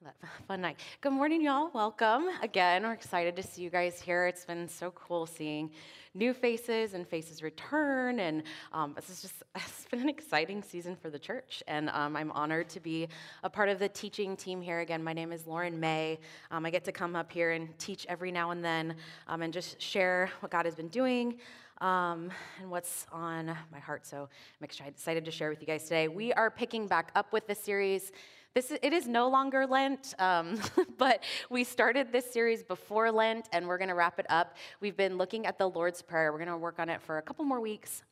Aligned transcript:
Fun 0.48 0.62
night. 0.62 0.78
Good 1.02 1.12
morning, 1.12 1.42
y'all. 1.42 1.70
Welcome 1.74 2.28
again. 2.42 2.84
We're 2.84 2.92
excited 2.92 3.36
to 3.36 3.42
see 3.42 3.60
you 3.60 3.68
guys 3.68 4.00
here. 4.00 4.26
It's 4.26 4.46
been 4.46 4.66
so 4.66 4.90
cool 4.92 5.26
seeing 5.26 5.70
new 6.14 6.32
faces 6.32 6.94
and 6.94 7.06
faces 7.06 7.42
return, 7.42 8.20
and 8.20 8.42
um, 8.72 8.94
this 8.96 9.10
is 9.10 9.20
just 9.20 9.34
it's 9.56 9.84
been 9.90 10.00
an 10.00 10.08
exciting 10.08 10.62
season 10.62 10.96
for 10.96 11.10
the 11.10 11.18
church. 11.18 11.62
And 11.68 11.90
um, 11.90 12.16
I'm 12.16 12.30
honored 12.32 12.70
to 12.70 12.80
be 12.80 13.08
a 13.44 13.50
part 13.50 13.68
of 13.68 13.78
the 13.78 13.90
teaching 13.90 14.36
team 14.36 14.62
here 14.62 14.80
again. 14.80 15.04
My 15.04 15.12
name 15.12 15.32
is 15.32 15.46
Lauren 15.46 15.78
May. 15.78 16.18
Um, 16.50 16.64
I 16.64 16.70
get 16.70 16.84
to 16.84 16.92
come 16.92 17.14
up 17.14 17.30
here 17.30 17.50
and 17.50 17.78
teach 17.78 18.06
every 18.08 18.32
now 18.32 18.52
and 18.52 18.64
then, 18.64 18.94
um, 19.28 19.42
and 19.42 19.52
just 19.52 19.80
share 19.82 20.30
what 20.40 20.50
God 20.50 20.64
has 20.64 20.74
been 20.74 20.88
doing. 20.88 21.36
Um, 21.82 22.30
and 22.60 22.70
what's 22.70 23.06
on 23.10 23.56
my 23.72 23.78
heart. 23.78 24.06
So 24.06 24.28
I'm 24.60 24.64
excited 24.64 25.24
to 25.24 25.30
share 25.30 25.48
with 25.48 25.62
you 25.62 25.66
guys 25.66 25.84
today. 25.84 26.08
We 26.08 26.30
are 26.34 26.50
picking 26.50 26.86
back 26.86 27.10
up 27.14 27.32
with 27.32 27.46
the 27.46 27.54
series 27.54 28.12
this, 28.54 28.72
it 28.82 28.92
is 28.92 29.06
no 29.06 29.28
longer 29.28 29.66
Lent, 29.66 30.14
um, 30.18 30.58
but 30.98 31.22
we 31.50 31.62
started 31.62 32.10
this 32.10 32.30
series 32.32 32.62
before 32.64 33.12
Lent 33.12 33.48
and 33.52 33.66
we're 33.66 33.78
going 33.78 33.88
to 33.88 33.94
wrap 33.94 34.18
it 34.18 34.26
up. 34.28 34.56
We've 34.80 34.96
been 34.96 35.16
looking 35.18 35.46
at 35.46 35.56
the 35.56 35.68
Lord's 35.68 36.02
Prayer. 36.02 36.32
We're 36.32 36.38
going 36.38 36.48
to 36.48 36.56
work 36.56 36.80
on 36.80 36.88
it 36.88 37.00
for 37.00 37.18
a 37.18 37.22
couple 37.22 37.44
more 37.44 37.60
weeks. 37.60 38.02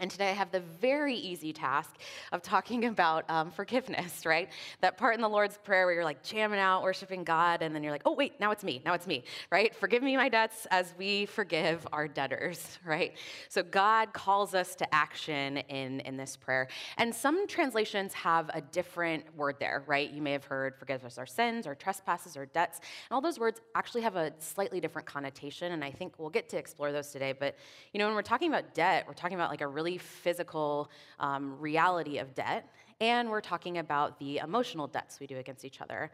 And 0.00 0.10
today 0.10 0.30
I 0.30 0.32
have 0.32 0.50
the 0.50 0.62
very 0.80 1.14
easy 1.14 1.52
task 1.52 1.90
of 2.32 2.42
talking 2.42 2.84
about 2.94 3.24
um, 3.30 3.50
forgiveness, 3.50 4.26
right? 4.26 4.50
That 4.80 4.98
part 4.98 5.14
in 5.14 5.20
the 5.20 5.28
Lord's 5.28 5.56
Prayer 5.58 5.86
where 5.86 5.94
you're 5.94 6.04
like 6.04 6.22
jamming 6.22 6.58
out, 6.58 6.82
worshiping 6.82 7.22
God, 7.22 7.62
and 7.62 7.74
then 7.74 7.82
you're 7.82 7.92
like, 7.92 8.02
oh, 8.04 8.12
wait, 8.12 8.40
now 8.40 8.50
it's 8.50 8.64
me, 8.64 8.82
now 8.84 8.94
it's 8.94 9.06
me, 9.06 9.24
right? 9.50 9.74
Forgive 9.74 10.02
me 10.02 10.16
my 10.16 10.28
debts 10.28 10.66
as 10.70 10.94
we 10.98 11.26
forgive 11.26 11.86
our 11.92 12.08
debtors, 12.08 12.78
right? 12.84 13.16
So 13.48 13.62
God 13.62 14.12
calls 14.12 14.54
us 14.54 14.74
to 14.76 14.94
action 14.94 15.58
in, 15.58 16.00
in 16.00 16.16
this 16.16 16.36
prayer. 16.36 16.68
And 16.98 17.14
some 17.14 17.46
translations 17.46 18.12
have 18.14 18.50
a 18.52 18.60
different 18.60 19.24
word 19.36 19.56
there, 19.60 19.84
right? 19.86 20.10
You 20.10 20.22
may 20.22 20.32
have 20.32 20.44
heard, 20.44 20.76
forgive 20.76 21.04
us 21.04 21.18
our 21.18 21.26
sins, 21.26 21.66
or 21.66 21.74
trespasses, 21.74 22.36
or 22.36 22.46
debts. 22.46 22.80
And 23.08 23.14
all 23.14 23.20
those 23.20 23.38
words 23.38 23.60
actually 23.76 24.02
have 24.02 24.16
a 24.16 24.32
slightly 24.40 24.80
different 24.80 25.06
connotation, 25.06 25.72
and 25.72 25.84
I 25.84 25.90
think 25.90 26.18
we'll 26.18 26.30
get 26.30 26.48
to 26.48 26.56
explore 26.56 26.90
those 26.90 27.10
today. 27.10 27.32
But, 27.32 27.56
you 27.92 27.98
know, 27.98 28.06
when 28.06 28.14
we're 28.14 28.22
talking 28.22 28.48
about 28.48 28.74
debt, 28.74 29.04
we're 29.06 29.14
talking 29.14 29.36
about 29.36 29.50
like 29.50 29.60
a 29.60 29.66
really 29.66 29.83
really 29.84 29.98
physical 29.98 30.90
um, 31.20 31.58
reality 31.60 32.16
of 32.18 32.34
debt, 32.34 32.66
and 33.00 33.28
we're 33.28 33.42
talking 33.42 33.78
about 33.78 34.18
the 34.18 34.38
emotional 34.38 34.86
debts 34.86 35.20
we 35.20 35.26
do 35.26 35.36
against 35.36 35.62
each 35.64 35.82
other. 35.82 36.10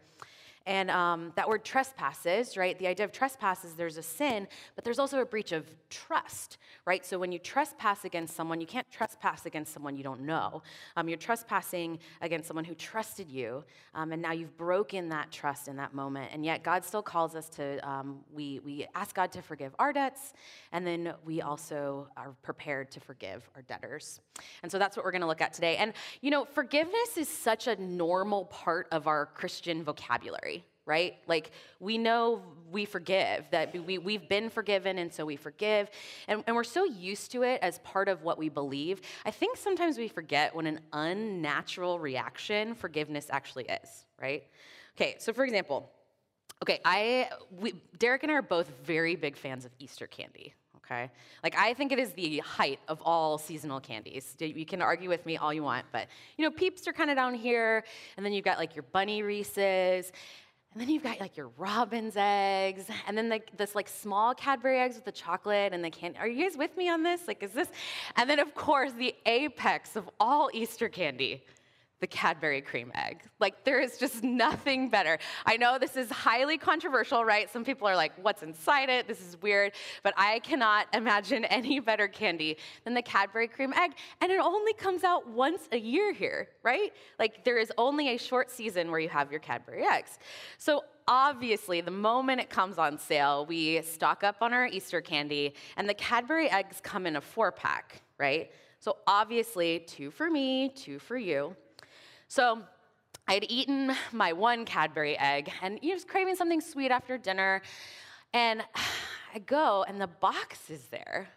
And 0.67 0.91
um, 0.91 1.33
that 1.35 1.49
word 1.49 1.65
trespasses, 1.65 2.55
right? 2.55 2.77
The 2.77 2.87
idea 2.87 3.03
of 3.03 3.11
trespasses, 3.11 3.73
there's 3.73 3.97
a 3.97 4.03
sin, 4.03 4.47
but 4.75 4.83
there's 4.83 4.99
also 4.99 5.19
a 5.19 5.25
breach 5.25 5.51
of 5.51 5.65
trust, 5.89 6.57
right? 6.85 7.03
So 7.03 7.17
when 7.17 7.31
you 7.31 7.39
trespass 7.39 8.05
against 8.05 8.35
someone, 8.35 8.61
you 8.61 8.67
can't 8.67 8.89
trespass 8.91 9.47
against 9.47 9.73
someone 9.73 9.97
you 9.97 10.03
don't 10.03 10.21
know. 10.21 10.61
Um, 10.95 11.09
you're 11.09 11.17
trespassing 11.17 11.97
against 12.21 12.47
someone 12.47 12.63
who 12.63 12.75
trusted 12.75 13.29
you, 13.29 13.63
um, 13.95 14.11
and 14.11 14.21
now 14.21 14.33
you've 14.33 14.55
broken 14.55 15.09
that 15.09 15.31
trust 15.31 15.67
in 15.67 15.77
that 15.77 15.95
moment. 15.95 16.29
And 16.31 16.45
yet 16.45 16.63
God 16.63 16.85
still 16.85 17.01
calls 17.01 17.35
us 17.35 17.49
to, 17.49 17.79
um, 17.87 18.19
we, 18.31 18.59
we 18.59 18.85
ask 18.93 19.15
God 19.15 19.31
to 19.31 19.41
forgive 19.41 19.75
our 19.79 19.91
debts, 19.91 20.33
and 20.71 20.85
then 20.85 21.13
we 21.25 21.41
also 21.41 22.07
are 22.15 22.35
prepared 22.43 22.91
to 22.91 22.99
forgive 22.99 23.49
our 23.55 23.63
debtors. 23.63 24.21
And 24.61 24.71
so 24.71 24.77
that's 24.77 24.95
what 24.95 25.05
we're 25.05 25.11
going 25.11 25.21
to 25.21 25.27
look 25.27 25.41
at 25.41 25.53
today. 25.53 25.77
And, 25.77 25.93
you 26.21 26.29
know, 26.29 26.45
forgiveness 26.45 27.17
is 27.17 27.27
such 27.27 27.65
a 27.65 27.75
normal 27.81 28.45
part 28.45 28.87
of 28.91 29.07
our 29.07 29.25
Christian 29.25 29.83
vocabulary 29.83 30.60
right? 30.85 31.15
Like 31.27 31.51
we 31.79 31.97
know 31.97 32.41
we 32.71 32.85
forgive, 32.85 33.45
that 33.51 33.73
we, 33.85 33.97
we've 33.97 34.29
been 34.29 34.49
forgiven, 34.49 34.97
and 34.97 35.13
so 35.13 35.25
we 35.25 35.35
forgive. 35.35 35.89
And, 36.27 36.43
and 36.47 36.55
we're 36.55 36.63
so 36.63 36.85
used 36.85 37.31
to 37.33 37.43
it 37.43 37.59
as 37.61 37.79
part 37.79 38.07
of 38.07 38.23
what 38.23 38.37
we 38.37 38.49
believe. 38.49 39.01
I 39.25 39.31
think 39.31 39.57
sometimes 39.57 39.97
we 39.97 40.07
forget 40.07 40.55
what 40.55 40.65
an 40.65 40.79
unnatural 40.93 41.99
reaction 41.99 42.73
forgiveness 42.73 43.27
actually 43.29 43.65
is, 43.65 44.05
right? 44.21 44.43
Okay, 44.95 45.15
so 45.19 45.33
for 45.33 45.43
example, 45.43 45.91
okay, 46.63 46.79
I, 46.85 47.29
we, 47.59 47.73
Derek 47.99 48.23
and 48.23 48.31
I 48.31 48.35
are 48.35 48.41
both 48.41 48.71
very 48.83 49.15
big 49.15 49.35
fans 49.35 49.65
of 49.65 49.71
Easter 49.79 50.07
candy. 50.07 50.53
Okay? 50.91 51.09
Like, 51.41 51.55
I 51.57 51.73
think 51.73 51.93
it 51.93 51.99
is 51.99 52.11
the 52.11 52.39
height 52.39 52.79
of 52.89 53.01
all 53.05 53.37
seasonal 53.37 53.79
candies. 53.79 54.35
You 54.39 54.65
can 54.65 54.81
argue 54.81 55.07
with 55.07 55.25
me 55.25 55.37
all 55.37 55.53
you 55.53 55.63
want, 55.63 55.85
but 55.93 56.07
you 56.37 56.43
know, 56.43 56.51
peeps 56.51 56.85
are 56.85 56.91
kind 56.91 57.09
of 57.09 57.15
down 57.15 57.33
here, 57.33 57.85
and 58.17 58.25
then 58.25 58.33
you've 58.33 58.43
got 58.43 58.57
like 58.57 58.75
your 58.75 58.83
bunny 58.91 59.23
Reese's, 59.23 60.11
and 60.73 60.81
then 60.81 60.89
you've 60.89 61.03
got 61.03 61.19
like 61.19 61.35
your 61.35 61.49
robin's 61.57 62.13
eggs, 62.15 62.85
and 63.07 63.17
then 63.17 63.27
the, 63.29 63.41
this 63.57 63.75
like 63.75 63.89
small 63.89 64.33
Cadbury 64.33 64.79
eggs 64.79 64.95
with 64.95 65.05
the 65.05 65.11
chocolate 65.11 65.73
and 65.73 65.83
the 65.83 65.89
candy. 65.89 66.17
Are 66.17 66.27
you 66.27 66.43
guys 66.43 66.57
with 66.57 66.75
me 66.77 66.89
on 66.89 67.03
this? 67.03 67.27
Like, 67.27 67.43
is 67.43 67.51
this? 67.51 67.67
And 68.15 68.29
then 68.29 68.39
of 68.39 68.55
course 68.55 68.93
the 68.93 69.13
apex 69.25 69.95
of 69.95 70.09
all 70.19 70.49
Easter 70.53 70.87
candy, 70.87 71.43
the 72.01 72.07
Cadbury 72.07 72.61
cream 72.61 72.91
egg. 72.95 73.21
Like, 73.39 73.63
there 73.63 73.79
is 73.79 73.97
just 73.97 74.23
nothing 74.23 74.89
better. 74.89 75.19
I 75.45 75.55
know 75.55 75.77
this 75.79 75.95
is 75.95 76.09
highly 76.09 76.57
controversial, 76.57 77.23
right? 77.23 77.49
Some 77.49 77.63
people 77.63 77.87
are 77.87 77.95
like, 77.95 78.11
what's 78.21 78.41
inside 78.41 78.89
it? 78.89 79.07
This 79.07 79.21
is 79.21 79.39
weird. 79.41 79.73
But 80.03 80.15
I 80.17 80.39
cannot 80.39 80.87
imagine 80.93 81.45
any 81.45 81.79
better 81.79 82.07
candy 82.07 82.57
than 82.83 82.95
the 82.95 83.03
Cadbury 83.03 83.47
cream 83.47 83.71
egg. 83.73 83.91
And 84.19 84.31
it 84.31 84.39
only 84.39 84.73
comes 84.73 85.03
out 85.03 85.29
once 85.29 85.69
a 85.71 85.77
year 85.77 86.11
here, 86.11 86.49
right? 86.63 86.91
Like, 87.19 87.45
there 87.45 87.59
is 87.59 87.71
only 87.77 88.09
a 88.09 88.17
short 88.17 88.49
season 88.49 88.89
where 88.89 88.99
you 88.99 89.09
have 89.09 89.31
your 89.31 89.39
Cadbury 89.39 89.83
eggs. 89.83 90.17
So, 90.57 90.83
obviously, 91.07 91.81
the 91.81 91.91
moment 91.91 92.41
it 92.41 92.49
comes 92.49 92.79
on 92.79 92.97
sale, 92.97 93.45
we 93.45 93.79
stock 93.83 94.23
up 94.23 94.37
on 94.41 94.53
our 94.53 94.65
Easter 94.65 95.01
candy, 95.01 95.53
and 95.77 95.87
the 95.87 95.93
Cadbury 95.93 96.49
eggs 96.49 96.79
come 96.81 97.05
in 97.05 97.15
a 97.15 97.21
four 97.21 97.51
pack, 97.51 98.01
right? 98.17 98.51
So, 98.79 98.97
obviously, 99.05 99.81
two 99.81 100.09
for 100.09 100.31
me, 100.31 100.69
two 100.69 100.97
for 100.97 101.15
you. 101.15 101.55
So 102.31 102.61
I 103.27 103.33
had 103.33 103.45
eaten 103.49 103.91
my 104.13 104.31
one 104.31 104.63
Cadbury 104.63 105.19
egg, 105.19 105.51
and 105.61 105.77
know, 105.89 105.95
was 105.95 106.05
craving 106.05 106.37
something 106.37 106.61
sweet 106.61 106.89
after 106.89 107.17
dinner. 107.17 107.61
And 108.33 108.63
I 109.35 109.39
go, 109.39 109.83
and 109.85 109.99
the 109.99 110.07
box 110.07 110.69
is 110.69 110.85
there. 110.85 111.27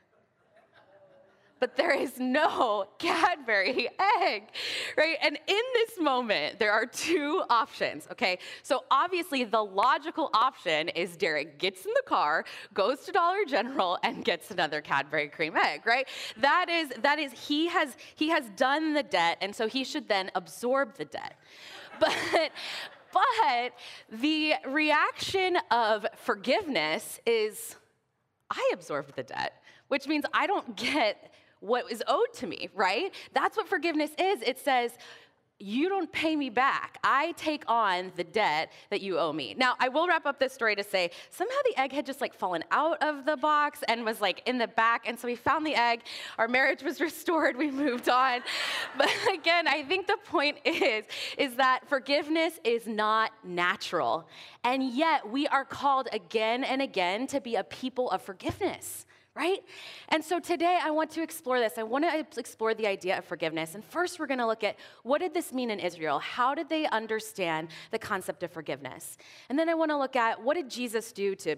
But 1.64 1.76
there 1.78 1.98
is 1.98 2.20
no 2.20 2.84
Cadbury 2.98 3.88
egg, 4.20 4.48
right? 4.98 5.16
And 5.22 5.38
in 5.46 5.62
this 5.72 5.98
moment, 5.98 6.58
there 6.58 6.72
are 6.72 6.84
two 6.84 7.42
options, 7.48 8.06
okay? 8.12 8.38
So 8.62 8.84
obviously, 8.90 9.44
the 9.44 9.64
logical 9.64 10.28
option 10.34 10.90
is 10.90 11.16
Derek 11.16 11.58
gets 11.58 11.86
in 11.86 11.92
the 11.94 12.02
car, 12.04 12.44
goes 12.74 13.00
to 13.06 13.12
Dollar 13.12 13.46
General, 13.46 13.98
and 14.02 14.22
gets 14.26 14.50
another 14.50 14.82
Cadbury 14.82 15.28
cream 15.28 15.56
egg, 15.56 15.86
right? 15.86 16.06
That 16.36 16.68
is, 16.68 16.92
that 17.00 17.18
is, 17.18 17.32
he 17.32 17.68
has, 17.68 17.96
he 18.14 18.28
has 18.28 18.44
done 18.56 18.92
the 18.92 19.02
debt, 19.02 19.38
and 19.40 19.56
so 19.56 19.66
he 19.66 19.84
should 19.84 20.06
then 20.06 20.30
absorb 20.34 20.98
the 20.98 21.06
debt. 21.06 21.38
But, 21.98 22.50
but 23.10 23.72
the 24.20 24.56
reaction 24.68 25.56
of 25.70 26.04
forgiveness 26.16 27.20
is, 27.24 27.76
I 28.50 28.70
absorbed 28.74 29.16
the 29.16 29.22
debt, 29.22 29.62
which 29.88 30.06
means 30.06 30.24
I 30.34 30.46
don't 30.46 30.76
get 30.76 31.33
what 31.64 31.90
is 31.90 32.02
owed 32.06 32.32
to 32.34 32.46
me, 32.46 32.68
right? 32.74 33.12
That's 33.32 33.56
what 33.56 33.68
forgiveness 33.68 34.10
is. 34.18 34.42
It 34.42 34.58
says, 34.58 34.92
you 35.60 35.88
don't 35.88 36.10
pay 36.10 36.34
me 36.34 36.50
back. 36.50 36.98
I 37.04 37.32
take 37.36 37.62
on 37.68 38.12
the 38.16 38.24
debt 38.24 38.72
that 38.90 39.00
you 39.00 39.18
owe 39.18 39.32
me. 39.32 39.54
Now, 39.56 39.76
I 39.78 39.88
will 39.88 40.08
wrap 40.08 40.26
up 40.26 40.40
this 40.40 40.52
story 40.52 40.74
to 40.74 40.82
say 40.82 41.10
somehow 41.30 41.56
the 41.64 41.80
egg 41.80 41.92
had 41.92 42.04
just 42.04 42.20
like 42.20 42.34
fallen 42.34 42.64
out 42.72 43.02
of 43.02 43.24
the 43.24 43.36
box 43.36 43.82
and 43.86 44.04
was 44.04 44.20
like 44.20 44.42
in 44.46 44.58
the 44.58 44.66
back. 44.66 45.04
And 45.06 45.18
so 45.18 45.28
we 45.28 45.36
found 45.36 45.64
the 45.64 45.76
egg. 45.76 46.02
Our 46.38 46.48
marriage 46.48 46.82
was 46.82 47.00
restored. 47.08 47.56
We 47.56 47.70
moved 47.70 48.08
on. 48.08 48.40
But 48.98 49.10
again, 49.32 49.68
I 49.68 49.84
think 49.84 50.08
the 50.08 50.18
point 50.24 50.58
is, 50.64 51.04
is 51.38 51.54
that 51.54 51.88
forgiveness 51.88 52.58
is 52.64 52.86
not 52.86 53.30
natural. 53.44 54.28
And 54.64 54.92
yet 54.92 55.30
we 55.30 55.46
are 55.46 55.64
called 55.64 56.08
again 56.12 56.64
and 56.64 56.82
again 56.82 57.28
to 57.28 57.40
be 57.40 57.54
a 57.54 57.64
people 57.64 58.10
of 58.10 58.22
forgiveness 58.22 59.06
right? 59.36 59.60
And 60.10 60.24
so 60.24 60.38
today 60.38 60.78
I 60.80 60.90
want 60.90 61.10
to 61.12 61.22
explore 61.22 61.58
this. 61.58 61.74
I 61.76 61.82
want 61.82 62.04
to 62.04 62.40
explore 62.40 62.72
the 62.72 62.86
idea 62.86 63.18
of 63.18 63.24
forgiveness. 63.24 63.74
And 63.74 63.84
first, 63.84 64.18
we're 64.18 64.26
going 64.26 64.38
to 64.38 64.46
look 64.46 64.62
at 64.62 64.76
what 65.02 65.20
did 65.20 65.34
this 65.34 65.52
mean 65.52 65.70
in 65.70 65.80
Israel? 65.80 66.20
How 66.20 66.54
did 66.54 66.68
they 66.68 66.86
understand 66.86 67.68
the 67.90 67.98
concept 67.98 68.42
of 68.44 68.52
forgiveness? 68.52 69.18
And 69.48 69.58
then 69.58 69.68
I 69.68 69.74
want 69.74 69.90
to 69.90 69.98
look 69.98 70.14
at 70.14 70.42
what 70.42 70.54
did 70.54 70.70
Jesus 70.70 71.12
do 71.12 71.34
to 71.36 71.56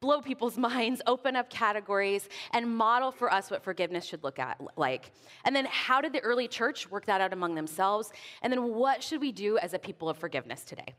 blow 0.00 0.20
people's 0.20 0.56
minds, 0.70 1.02
open 1.06 1.34
up 1.34 1.50
categories, 1.50 2.28
and 2.52 2.76
model 2.76 3.10
for 3.10 3.32
us 3.32 3.50
what 3.50 3.64
forgiveness 3.64 4.04
should 4.04 4.22
look 4.22 4.38
at 4.38 4.60
like. 4.76 5.10
And 5.44 5.56
then 5.56 5.66
how 5.68 6.00
did 6.00 6.12
the 6.12 6.20
early 6.20 6.46
church 6.46 6.88
work 6.88 7.06
that 7.06 7.20
out 7.20 7.32
among 7.32 7.56
themselves? 7.56 8.12
And 8.42 8.52
then 8.52 8.74
what 8.74 9.02
should 9.02 9.20
we 9.20 9.32
do 9.32 9.58
as 9.58 9.74
a 9.74 9.78
people 9.78 10.08
of 10.08 10.16
forgiveness 10.18 10.62
today? 10.62 10.94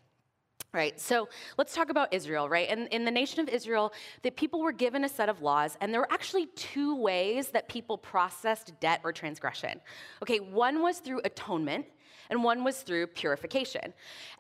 Right, 0.71 1.01
so 1.01 1.27
let's 1.57 1.74
talk 1.74 1.89
about 1.89 2.13
Israel, 2.13 2.48
right? 2.48 2.69
And 2.69 2.88
in 2.89 3.04
the 3.04 3.10
nation 3.10 3.39
of 3.39 3.50
Israel, 3.50 3.92
the 4.21 4.30
people 4.30 4.62
were 4.62 4.71
given 4.71 5.04
a 5.04 5.10
set 5.10 5.27
of 5.27 5.42
laws, 5.42 5.75
and 5.81 5.92
there 5.92 6.00
were 6.00 6.12
actually 6.12 6.45
two 6.56 6.95
ways 6.95 7.48
that 7.50 7.68
people 7.68 7.98
processed 7.98 8.80
debt 8.80 9.01
or 9.04 9.12
transgression. 9.12 9.81
Okay, 10.21 10.39
one 10.39 10.83
was 10.83 11.00
through 11.00 11.21
atonement, 11.25 11.88
and 12.30 12.44
one 12.44 12.63
was 12.63 12.81
through 12.81 13.07
purification. 13.07 13.94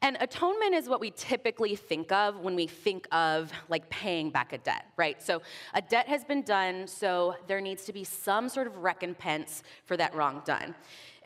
And 0.03 0.17
atonement 0.19 0.75
is 0.75 0.87
what 0.87 0.99
we 0.99 1.09
typically 1.09 1.75
think 1.75 2.11
of 2.11 2.37
when 2.37 2.55
we 2.55 2.67
think 2.67 3.07
of 3.11 3.51
like 3.67 3.89
paying 3.89 4.29
back 4.29 4.53
a 4.53 4.59
debt, 4.59 4.85
right? 4.97 5.19
So 5.23 5.41
a 5.73 5.81
debt 5.81 6.07
has 6.07 6.23
been 6.23 6.43
done, 6.43 6.85
so 6.85 7.35
there 7.47 7.59
needs 7.59 7.85
to 7.85 7.93
be 7.93 8.03
some 8.03 8.49
sort 8.49 8.67
of 8.67 8.77
recompense 8.77 9.63
for 9.85 9.97
that 9.97 10.13
wrong 10.13 10.43
done. 10.45 10.75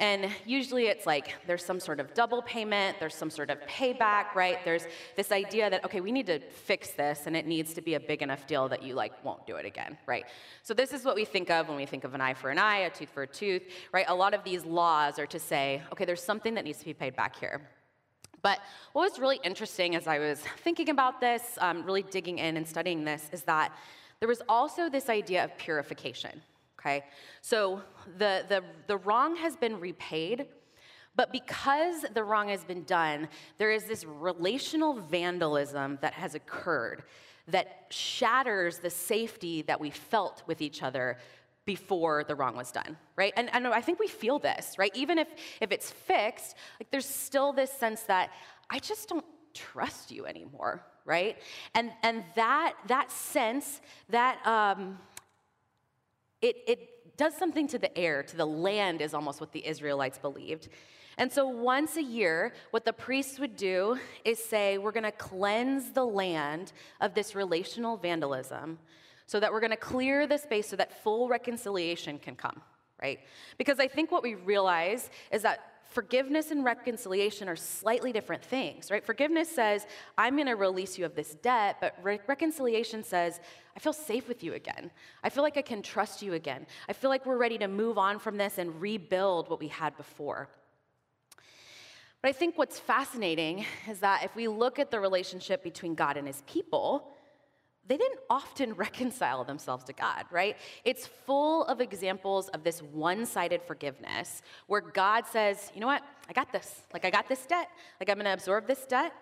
And 0.03 0.29
usually 0.45 0.87
it's 0.87 1.05
like 1.05 1.33
there's 1.47 1.63
some 1.63 1.79
sort 1.79 2.01
of 2.01 2.13
double 2.13 2.41
payment, 2.41 2.97
there's 2.99 3.15
some 3.15 3.29
sort 3.29 3.49
of 3.49 3.57
payback, 3.61 4.35
right? 4.35 4.57
There's 4.65 4.85
this 5.15 5.31
idea 5.31 5.69
that, 5.69 5.85
okay, 5.85 6.01
we 6.01 6.11
need 6.11 6.25
to 6.25 6.39
fix 6.39 6.91
this 6.91 7.25
and 7.25 7.37
it 7.37 7.45
needs 7.47 7.73
to 7.75 7.81
be 7.81 7.93
a 7.93 8.01
big 8.01 8.21
enough 8.21 8.45
deal 8.45 8.67
that 8.67 8.83
you 8.83 8.95
like 8.95 9.13
won't 9.23 9.47
do 9.47 9.55
it 9.55 9.65
again, 9.65 9.97
right? 10.05 10.25
So 10.61 10.73
this 10.73 10.91
is 10.91 11.05
what 11.05 11.15
we 11.15 11.23
think 11.23 11.49
of 11.49 11.69
when 11.69 11.77
we 11.77 11.85
think 11.85 12.03
of 12.03 12.13
an 12.13 12.19
eye 12.19 12.33
for 12.33 12.49
an 12.49 12.59
eye, 12.59 12.79
a 12.79 12.89
tooth 12.89 13.11
for 13.11 13.23
a 13.23 13.27
tooth, 13.27 13.63
right? 13.93 14.05
A 14.09 14.13
lot 14.13 14.33
of 14.33 14.43
these 14.43 14.65
laws 14.65 15.19
are 15.19 15.25
to 15.27 15.39
say, 15.39 15.81
okay, 15.93 16.03
there's 16.03 16.21
something 16.21 16.53
that 16.55 16.65
needs 16.65 16.79
to 16.79 16.85
be 16.85 16.93
paid 16.93 17.15
back 17.15 17.39
here. 17.39 17.61
But 18.41 18.59
what 18.91 19.09
was 19.09 19.19
really 19.19 19.39
interesting 19.41 19.95
as 19.95 20.05
I 20.05 20.19
was 20.19 20.41
thinking 20.65 20.89
about 20.89 21.21
this, 21.21 21.57
um, 21.61 21.81
really 21.85 22.03
digging 22.03 22.39
in 22.39 22.57
and 22.57 22.67
studying 22.67 23.05
this, 23.05 23.29
is 23.31 23.43
that 23.43 23.71
there 24.19 24.27
was 24.27 24.41
also 24.49 24.89
this 24.89 25.07
idea 25.07 25.45
of 25.45 25.57
purification. 25.57 26.41
Okay, 26.83 27.05
so 27.41 27.81
the 28.17 28.43
the 28.49 28.61
the 28.87 28.97
wrong 28.97 29.37
has 29.37 29.55
been 29.55 29.79
repaid. 29.79 30.47
But 31.15 31.31
because 31.31 32.05
the 32.15 32.23
wrong 32.23 32.49
has 32.49 32.63
been 32.63 32.85
done, 32.85 33.27
there 33.59 33.71
is 33.71 33.83
this 33.83 34.03
relational 34.03 34.93
vandalism 34.95 35.99
that 36.01 36.13
has 36.13 36.33
occurred 36.33 37.03
that 37.47 37.85
shatters 37.91 38.79
the 38.79 38.89
safety 38.89 39.61
that 39.61 39.79
we 39.79 39.91
felt 39.91 40.41
with 40.47 40.59
each 40.59 40.81
other 40.81 41.17
before 41.65 42.23
the 42.23 42.35
wrong 42.35 42.55
was 42.55 42.71
done, 42.71 42.97
right? 43.15 43.33
And, 43.37 43.53
and 43.53 43.67
I 43.67 43.81
think 43.81 43.99
we 43.99 44.07
feel 44.07 44.39
this, 44.39 44.75
right? 44.77 44.91
Even 44.95 45.17
if, 45.17 45.27
if 45.61 45.71
it's 45.71 45.91
fixed, 45.91 46.55
like 46.79 46.89
there's 46.91 47.07
still 47.07 47.53
this 47.53 47.71
sense 47.71 48.01
that 48.03 48.31
I 48.69 48.79
just 48.79 49.07
don't 49.07 49.25
trust 49.53 50.11
you 50.11 50.25
anymore, 50.25 50.85
right? 51.05 51.37
And, 51.75 51.91
and 52.01 52.23
that, 52.35 52.73
that 52.87 53.11
sense, 53.11 53.81
that 54.09 54.45
um, 54.45 54.97
it, 56.43 56.57
it 56.67 57.17
does 57.17 57.35
something 57.35 57.67
to 57.69 57.79
the 57.79 57.95
air, 57.97 58.21
to 58.21 58.37
the 58.37 58.45
land, 58.45 59.01
is 59.01 59.13
almost 59.13 59.39
what 59.39 59.51
the 59.51 59.65
Israelites 59.65 60.17
believed. 60.17 60.67
And 61.17 61.31
so 61.31 61.47
once 61.47 61.95
a 61.95 62.03
year, 62.03 62.53
what 62.71 62.85
the 62.85 62.93
priests 62.93 63.39
would 63.39 63.55
do 63.55 63.97
is 64.25 64.43
say, 64.43 64.77
We're 64.77 64.91
going 64.91 65.03
to 65.03 65.11
cleanse 65.11 65.91
the 65.91 66.05
land 66.05 66.73
of 67.01 67.13
this 67.13 67.33
relational 67.33 67.97
vandalism 67.97 68.79
so 69.25 69.39
that 69.39 69.51
we're 69.51 69.61
going 69.61 69.71
to 69.71 69.77
clear 69.77 70.27
the 70.27 70.37
space 70.37 70.67
so 70.67 70.75
that 70.75 71.01
full 71.01 71.29
reconciliation 71.29 72.19
can 72.19 72.35
come, 72.35 72.61
right? 73.01 73.19
Because 73.57 73.79
I 73.79 73.87
think 73.87 74.11
what 74.11 74.21
we 74.21 74.35
realize 74.35 75.09
is 75.31 75.43
that 75.43 75.72
forgiveness 75.93 76.51
and 76.51 76.63
reconciliation 76.63 77.47
are 77.47 77.55
slightly 77.55 78.11
different 78.11 78.43
things, 78.43 78.89
right? 78.91 79.05
Forgiveness 79.05 79.49
says, 79.49 79.85
I'm 80.17 80.35
going 80.35 80.47
to 80.47 80.55
release 80.55 80.97
you 80.97 81.05
of 81.05 81.15
this 81.15 81.35
debt, 81.35 81.77
but 81.79 81.95
re- 82.01 82.19
reconciliation 82.27 83.03
says, 83.03 83.39
I 83.75 83.79
feel 83.79 83.93
safe 83.93 84.27
with 84.27 84.43
you 84.43 84.53
again. 84.53 84.91
I 85.23 85.29
feel 85.29 85.43
like 85.43 85.57
I 85.57 85.61
can 85.61 85.81
trust 85.81 86.21
you 86.21 86.33
again. 86.33 86.65
I 86.89 86.93
feel 86.93 87.09
like 87.09 87.25
we're 87.25 87.37
ready 87.37 87.57
to 87.59 87.67
move 87.67 87.97
on 87.97 88.19
from 88.19 88.37
this 88.37 88.57
and 88.57 88.81
rebuild 88.81 89.49
what 89.49 89.59
we 89.59 89.67
had 89.67 89.95
before. 89.95 90.49
But 92.21 92.29
I 92.29 92.31
think 92.31 92.57
what's 92.57 92.79
fascinating 92.79 93.65
is 93.89 93.99
that 93.99 94.23
if 94.23 94.35
we 94.35 94.47
look 94.47 94.79
at 94.79 94.91
the 94.91 94.99
relationship 94.99 95.63
between 95.63 95.93
God 95.93 96.17
and 96.17 96.25
his 96.25 96.41
people, 96.47 97.12
they 97.87 97.97
didn't 97.97 98.19
often 98.29 98.73
reconcile 98.85 99.43
themselves 99.43 99.83
to 99.85 99.93
God, 99.93 100.25
right? 100.31 100.57
It's 100.85 101.07
full 101.07 101.65
of 101.65 101.81
examples 101.81 102.49
of 102.49 102.63
this 102.63 102.81
one 102.81 103.25
sided 103.25 103.61
forgiveness 103.61 104.41
where 104.67 104.81
God 104.81 105.25
says, 105.25 105.71
you 105.73 105.81
know 105.81 105.87
what, 105.87 106.03
I 106.29 106.33
got 106.33 106.51
this. 106.51 106.81
Like, 106.93 107.05
I 107.05 107.09
got 107.09 107.27
this 107.27 107.45
debt. 107.45 107.69
Like, 107.99 108.09
I'm 108.09 108.15
going 108.15 108.25
to 108.25 108.33
absorb 108.33 108.67
this 108.67 108.85
debt. 108.85 109.13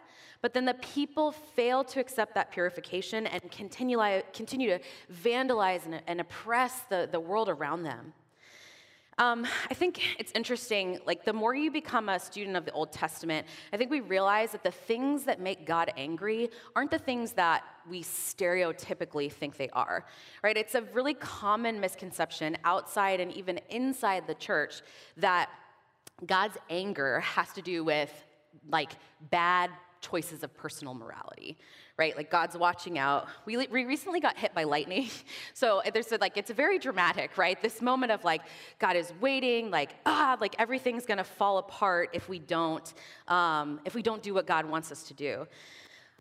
But 0.42 0.54
then 0.54 0.66
the 0.66 0.74
people 0.76 1.32
fail 1.32 1.84
to 1.86 2.00
accept 2.00 2.34
that 2.36 2.52
purification 2.52 3.28
and 3.28 3.52
continue, 3.52 4.00
continue 4.34 4.70
to 4.70 4.80
vandalize 5.24 5.86
and, 5.86 6.02
and 6.08 6.20
oppress 6.20 6.82
the, 6.90 7.08
the 7.12 7.20
world 7.20 7.48
around 7.48 7.84
them. 7.84 8.14
Um, 9.22 9.46
I 9.70 9.76
think 9.76 10.02
it's 10.18 10.32
interesting, 10.34 10.98
like, 11.06 11.26
the 11.26 11.32
more 11.32 11.54
you 11.54 11.70
become 11.70 12.10
a 12.10 12.20
student 12.20 12.58
of 12.58 12.66
the 12.66 12.72
Old 12.72 12.92
Testament, 12.92 13.46
I 13.72 13.78
think 13.78 13.92
we 13.92 14.00
realize 14.00 14.52
that 14.54 14.64
the 14.64 14.72
things 14.72 15.26
that 15.26 15.40
make 15.40 15.68
God 15.68 15.94
angry 15.96 16.50
aren't 16.76 16.90
the 16.90 16.98
things 16.98 17.34
that 17.34 17.64
we 17.88 18.02
stereotypically 18.02 19.32
think 19.32 19.58
they 19.58 19.70
are, 19.74 20.08
right? 20.44 20.58
It's 20.58 20.74
a 20.74 20.82
really 20.94 21.14
common 21.14 21.80
misconception 21.80 22.58
outside 22.64 23.20
and 23.20 23.32
even 23.34 23.60
inside 23.70 24.26
the 24.26 24.34
church 24.34 24.82
that 25.18 25.52
God's 26.26 26.58
anger 26.72 27.20
has 27.20 27.54
to 27.54 27.62
do 27.62 27.84
with, 27.84 28.12
like, 28.70 28.94
bad 29.30 29.70
choices 30.02 30.44
of 30.44 30.54
personal 30.56 30.94
morality, 30.94 31.58
right? 31.98 32.16
Like 32.18 32.30
God's 32.30 32.58
watching 32.58 32.98
out. 32.98 33.28
We, 33.46 33.58
we 33.68 33.86
recently 33.86 34.20
got 34.20 34.38
hit 34.38 34.54
by 34.54 34.64
lightning. 34.64 35.10
So 35.54 35.82
there's 35.94 36.12
a, 36.12 36.18
like, 36.18 36.38
it's 36.38 36.50
very 36.50 36.80
dramatic, 36.80 37.38
right? 37.38 37.62
This 37.62 37.82
moment 37.82 38.12
of 38.12 38.24
like, 38.24 38.42
God 38.80 38.96
is 38.96 39.14
waiting, 39.22 39.70
like, 39.70 39.92
ah, 40.06 40.36
like 40.42 40.56
everything's 40.58 41.06
gonna 41.06 41.24
fall 41.24 41.60
apart 41.60 42.10
if 42.14 42.28
we 42.28 42.40
don't, 42.40 42.94
um, 43.28 43.80
if 43.86 43.94
we 43.94 44.02
don't 44.02 44.24
do 44.24 44.34
what 44.34 44.48
God 44.48 44.66
wants 44.66 44.92
us 44.92 45.04
to 45.04 45.14
do. 45.14 45.48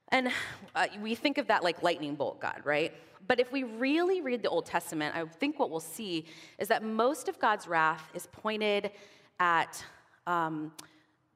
And 0.08 0.30
uh, 0.74 0.88
we 1.00 1.14
think 1.14 1.38
of 1.38 1.46
that 1.46 1.62
like 1.62 1.82
lightning 1.82 2.16
bolt 2.16 2.40
God, 2.40 2.60
right? 2.64 2.92
But 3.26 3.40
if 3.40 3.52
we 3.52 3.62
really 3.62 4.20
read 4.20 4.42
the 4.42 4.48
Old 4.48 4.66
Testament, 4.66 5.14
I 5.14 5.24
think 5.24 5.58
what 5.58 5.70
we'll 5.70 5.80
see 5.80 6.26
is 6.58 6.68
that 6.68 6.82
most 6.82 7.28
of 7.28 7.38
God's 7.38 7.68
wrath 7.68 8.10
is 8.12 8.26
pointed 8.26 8.90
at 9.38 9.82
um, 10.26 10.72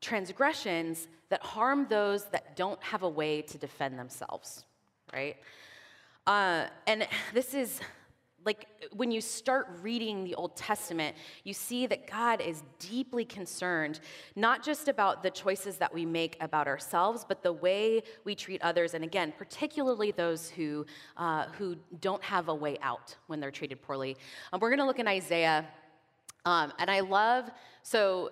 transgressions 0.00 1.08
that 1.34 1.42
harm 1.42 1.84
those 1.88 2.26
that 2.26 2.54
don't 2.54 2.80
have 2.80 3.02
a 3.02 3.08
way 3.08 3.42
to 3.42 3.58
defend 3.58 3.98
themselves, 3.98 4.64
right? 5.12 5.36
Uh, 6.28 6.66
and 6.86 7.08
this 7.32 7.54
is 7.54 7.80
like 8.44 8.68
when 8.92 9.10
you 9.10 9.20
start 9.20 9.66
reading 9.82 10.22
the 10.22 10.36
Old 10.36 10.54
Testament, 10.54 11.16
you 11.42 11.52
see 11.52 11.88
that 11.88 12.08
God 12.08 12.40
is 12.40 12.62
deeply 12.78 13.24
concerned, 13.24 13.98
not 14.36 14.62
just 14.62 14.86
about 14.86 15.24
the 15.24 15.30
choices 15.30 15.76
that 15.78 15.92
we 15.92 16.06
make 16.06 16.36
about 16.40 16.68
ourselves, 16.68 17.24
but 17.26 17.42
the 17.42 17.52
way 17.52 18.04
we 18.22 18.36
treat 18.36 18.62
others, 18.62 18.94
and 18.94 19.02
again, 19.02 19.32
particularly 19.36 20.12
those 20.12 20.48
who, 20.50 20.86
uh, 21.16 21.46
who 21.58 21.74
don't 22.00 22.22
have 22.22 22.48
a 22.48 22.54
way 22.54 22.78
out 22.80 23.16
when 23.26 23.40
they're 23.40 23.50
treated 23.50 23.82
poorly. 23.82 24.16
Um, 24.52 24.60
we're 24.60 24.70
going 24.70 24.78
to 24.78 24.86
look 24.86 25.00
in 25.00 25.08
Isaiah 25.08 25.66
um, 26.46 26.72
and 26.78 26.90
I 26.90 27.00
love, 27.00 27.50
so 27.82 28.30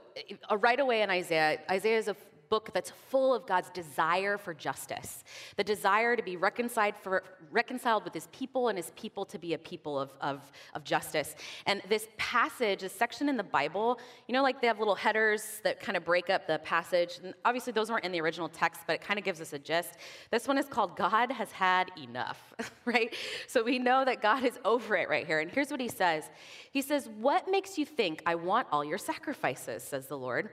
uh, 0.50 0.58
right 0.58 0.78
away 0.78 1.00
in 1.02 1.08
Isaiah, 1.08 1.60
Isaiah 1.70 1.98
is 1.98 2.08
a 2.08 2.16
book 2.52 2.68
that's 2.74 2.90
full 3.08 3.34
of 3.34 3.46
God's 3.46 3.70
desire 3.70 4.36
for 4.36 4.52
justice, 4.52 5.24
the 5.56 5.64
desire 5.64 6.16
to 6.16 6.22
be 6.22 6.36
reconciled, 6.36 6.94
for, 6.98 7.24
reconciled 7.50 8.04
with 8.04 8.12
his 8.12 8.26
people 8.26 8.68
and 8.68 8.76
his 8.76 8.90
people 8.94 9.24
to 9.24 9.38
be 9.38 9.54
a 9.54 9.58
people 9.58 9.98
of, 9.98 10.10
of, 10.20 10.52
of 10.74 10.84
justice. 10.84 11.34
And 11.64 11.80
this 11.88 12.08
passage, 12.18 12.80
this 12.82 12.92
section 12.92 13.30
in 13.30 13.38
the 13.38 13.42
Bible, 13.60 13.98
you 14.28 14.34
know, 14.34 14.42
like 14.42 14.60
they 14.60 14.66
have 14.66 14.78
little 14.78 14.94
headers 14.94 15.62
that 15.64 15.80
kind 15.80 15.96
of 15.96 16.04
break 16.04 16.28
up 16.28 16.46
the 16.46 16.58
passage. 16.58 17.20
And 17.24 17.32
obviously, 17.46 17.72
those 17.72 17.90
weren't 17.90 18.04
in 18.04 18.12
the 18.12 18.20
original 18.20 18.50
text, 18.50 18.82
but 18.86 18.96
it 18.96 19.00
kind 19.00 19.18
of 19.18 19.24
gives 19.24 19.40
us 19.40 19.54
a 19.54 19.58
gist. 19.58 19.94
This 20.30 20.46
one 20.46 20.58
is 20.58 20.66
called 20.66 20.94
God 20.94 21.32
Has 21.32 21.50
Had 21.52 21.90
Enough, 21.96 22.52
right? 22.84 23.14
So 23.46 23.64
we 23.64 23.78
know 23.78 24.04
that 24.04 24.20
God 24.20 24.44
is 24.44 24.58
over 24.66 24.94
it 24.94 25.08
right 25.08 25.26
here. 25.26 25.40
And 25.40 25.50
here's 25.50 25.70
what 25.70 25.80
he 25.80 25.88
says 25.88 26.28
He 26.70 26.82
says, 26.82 27.08
What 27.18 27.50
makes 27.50 27.78
you 27.78 27.86
think 27.86 28.22
I 28.26 28.34
want 28.34 28.66
all 28.70 28.84
your 28.84 28.98
sacrifices, 28.98 29.82
says 29.82 30.06
the 30.06 30.18
Lord? 30.18 30.50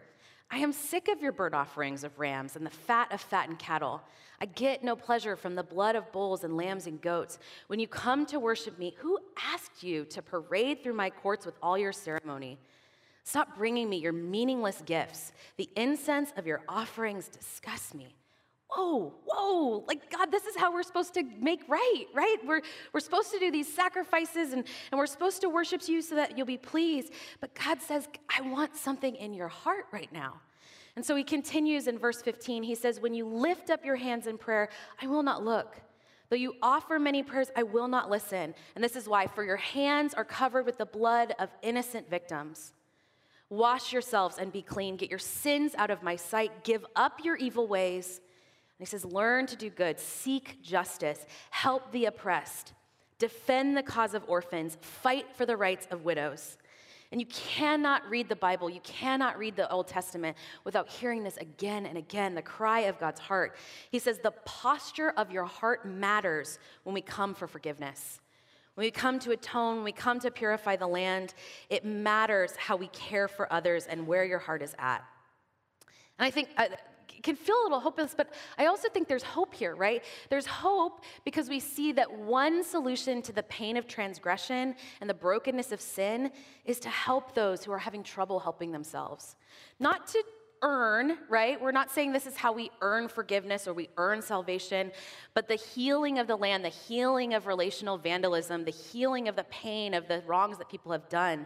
I 0.52 0.58
am 0.58 0.72
sick 0.72 1.08
of 1.08 1.22
your 1.22 1.32
burnt 1.32 1.54
offerings 1.54 2.04
of 2.04 2.18
rams 2.18 2.56
and 2.56 2.66
the 2.66 2.72
fat 2.72 3.12
of 3.12 3.22
fattened 3.22 3.60
cattle. 3.60 4.02
I 4.42 4.46
get 4.46 4.84
no 4.84 4.96
pleasure 4.96 5.36
from 5.36 5.56
the 5.56 5.64
blood 5.64 5.96
of 5.96 6.12
bulls 6.12 6.44
and 6.44 6.58
lambs 6.58 6.88
and 6.88 7.00
goats. 7.00 7.38
When 7.68 7.80
you 7.80 7.88
come 7.88 8.26
to 8.28 8.40
worship 8.40 8.80
me, 8.80 8.96
who 8.98 9.20
asked 9.54 9.84
you 9.84 10.06
to 10.06 10.22
parade 10.22 10.82
through 10.82 10.94
my 10.94 11.10
courts 11.10 11.46
with 11.46 11.56
all 11.62 11.78
your 11.78 11.92
ceremony? 11.92 12.58
Stop 13.24 13.58
bringing 13.58 13.90
me 13.90 13.98
your 13.98 14.14
meaningless 14.14 14.82
gifts. 14.86 15.34
The 15.58 15.70
incense 15.76 16.34
of 16.36 16.48
your 16.48 16.62
offerings 16.68 17.28
disgusts 17.28 17.94
me. 17.94 18.16
Whoa, 18.72 19.14
whoa, 19.26 19.84
like 19.88 20.12
God, 20.12 20.32
this 20.32 20.46
is 20.46 20.56
how 20.56 20.72
we're 20.72 20.84
supposed 20.84 21.16
to 21.16 21.24
make 21.40 21.62
right, 21.68 22.06
right? 22.14 22.38
We're, 22.46 22.62
we're 22.94 23.00
supposed 23.00 23.32
to 23.32 23.40
do 23.40 23.50
these 23.50 23.72
sacrifices 23.72 24.54
and, 24.54 24.64
and 24.92 25.00
we're 25.00 25.08
supposed 25.08 25.42
to 25.42 25.50
worship 25.50 25.88
you 25.88 26.04
so 26.04 26.16
that 26.16 26.38
you'll 26.38 26.46
be 26.46 26.58
pleased. 26.58 27.12
But 27.42 27.56
God 27.56 27.82
says, 27.82 28.08
I 28.30 28.42
want 28.42 28.76
something 28.76 29.16
in 29.16 29.34
your 29.34 29.48
heart 29.48 29.86
right 29.92 30.12
now. 30.14 30.42
And 30.96 31.04
so 31.04 31.16
he 31.16 31.24
continues 31.24 31.88
in 31.88 31.98
verse 31.98 32.22
15. 32.22 32.62
He 32.62 32.76
says, 32.76 33.00
When 33.00 33.16
you 33.16 33.26
lift 33.26 33.72
up 33.72 33.84
your 33.84 33.96
hands 33.96 34.28
in 34.28 34.38
prayer, 34.38 34.70
I 35.02 35.08
will 35.08 35.24
not 35.24 35.44
look. 35.44 35.82
Though 36.30 36.36
you 36.36 36.54
offer 36.62 37.00
many 37.00 37.24
prayers, 37.24 37.50
I 37.56 37.64
will 37.64 37.88
not 37.88 38.10
listen. 38.10 38.54
And 38.76 38.84
this 38.84 38.96
is 38.96 39.08
why, 39.08 39.26
for 39.26 39.44
your 39.44 39.58
hands 39.58 40.14
are 40.14 40.24
covered 40.24 40.68
with 40.68 40.78
the 40.78 40.86
blood 40.86 41.34
of 41.40 41.50
innocent 41.64 42.08
victims. 42.08 42.74
Wash 43.50 43.92
yourselves 43.92 44.38
and 44.38 44.52
be 44.52 44.62
clean. 44.62 44.96
Get 44.96 45.10
your 45.10 45.18
sins 45.18 45.74
out 45.76 45.90
of 45.90 46.04
my 46.04 46.16
sight. 46.16 46.64
Give 46.64 46.86
up 46.96 47.24
your 47.24 47.36
evil 47.36 47.66
ways 47.66 48.22
he 48.80 48.86
says, 48.86 49.04
Learn 49.06 49.46
to 49.48 49.56
do 49.56 49.70
good, 49.70 50.00
seek 50.00 50.62
justice, 50.62 51.26
help 51.52 51.92
the 51.92 52.06
oppressed, 52.06 52.74
defend 53.18 53.76
the 53.76 53.84
cause 53.84 54.14
of 54.14 54.24
orphans, 54.28 54.78
fight 54.82 55.26
for 55.36 55.46
the 55.46 55.58
rights 55.58 55.88
of 55.92 56.06
widows. 56.06 56.58
And 57.12 57.20
you 57.20 57.26
cannot 57.28 58.08
read 58.08 58.30
the 58.30 58.36
Bible, 58.36 58.70
you 58.70 58.82
cannot 58.82 59.38
read 59.40 59.56
the 59.56 59.70
Old 59.72 59.88
Testament 59.88 60.38
without 60.64 60.88
hearing 60.88 61.24
this 61.24 61.38
again 61.38 61.88
and 61.88 61.98
again 61.98 62.36
the 62.36 62.42
cry 62.42 62.82
of 62.82 63.00
God's 63.00 63.20
heart. 63.20 63.56
He 63.90 64.00
says, 64.00 64.20
The 64.20 64.32
posture 64.46 65.10
of 65.18 65.32
your 65.32 65.46
heart 65.46 65.86
matters 65.86 66.60
when 66.84 66.94
we 66.94 67.02
come 67.02 67.34
for 67.34 67.48
forgiveness. 67.48 68.22
when 68.76 68.86
we 68.86 68.92
come 68.92 69.20
to 69.20 69.32
atone, 69.32 69.78
when 69.78 69.84
we 69.84 69.92
come 69.92 70.20
to 70.20 70.32
purify 70.32 70.76
the 70.76 70.88
land, 70.88 71.34
it 71.70 71.84
matters 71.84 72.56
how 72.56 72.78
we 72.78 72.88
care 72.88 73.28
for 73.28 73.52
others 73.52 73.88
and 73.88 74.08
where 74.08 74.24
your 74.24 74.40
heart 74.40 74.62
is 74.62 74.76
at. 74.78 75.04
And 76.20 76.26
I 76.26 76.32
think 76.32 76.50
uh, 76.58 76.68
can 77.24 77.36
feel 77.36 77.56
a 77.62 77.64
little 77.64 77.80
hopeless, 77.80 78.14
but 78.16 78.34
I 78.58 78.66
also 78.66 78.90
think 78.90 79.08
there's 79.08 79.24
hope 79.24 79.54
here, 79.54 79.76
right? 79.76 80.04
There's 80.30 80.46
hope 80.46 81.04
because 81.26 81.50
we 81.50 81.60
see 81.60 81.92
that 81.94 82.12
one 82.12 82.64
solution 82.64 83.22
to 83.24 83.32
the 83.32 83.44
pain 83.44 83.78
of 83.78 83.88
transgression 83.88 84.76
and 85.02 85.10
the 85.10 85.14
brokenness 85.14 85.72
of 85.72 85.82
sin 85.82 86.32
is 86.66 86.80
to 86.82 86.90
help 86.90 87.34
those 87.34 87.64
who 87.64 87.72
are 87.72 87.80
having 87.80 88.04
trouble 88.04 88.40
helping 88.40 88.72
themselves. 88.72 89.36
Not 89.80 90.08
to 90.08 90.24
earn, 90.62 91.18
right? 91.30 91.60
We're 91.60 91.72
not 91.72 91.92
saying 91.92 92.12
this 92.12 92.28
is 92.28 92.36
how 92.36 92.52
we 92.52 92.70
earn 92.82 93.08
forgiveness 93.08 93.68
or 93.68 93.74
we 93.74 93.90
earn 93.98 94.22
salvation, 94.22 94.92
but 95.34 95.48
the 95.48 95.56
healing 95.56 96.20
of 96.20 96.28
the 96.28 96.36
land, 96.36 96.66
the 96.66 96.70
healing 96.70 97.34
of 97.34 97.48
relational 97.48 97.98
vandalism, 97.98 98.66
the 98.66 98.72
healing 98.72 99.28
of 99.28 99.36
the 99.36 99.46
pain 99.46 99.94
of 99.94 100.08
the 100.08 100.22
wrongs 100.26 100.58
that 100.58 100.70
people 100.70 100.92
have 100.92 101.08
done 101.10 101.46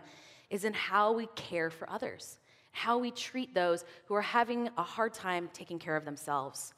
is 0.50 0.66
in 0.66 0.74
how 0.74 1.12
we 1.12 1.28
care 1.36 1.70
for 1.70 1.90
others, 1.90 2.38
how 2.74 2.98
we 2.98 3.12
treat 3.12 3.54
those 3.54 3.86
who 4.06 4.16
are 4.16 4.22
having 4.22 4.70
a 4.78 4.84
hard 4.84 5.14
time 5.14 5.50
taking 5.54 5.80
care 5.80 5.96
of 5.96 6.04
themselves. 6.04 6.74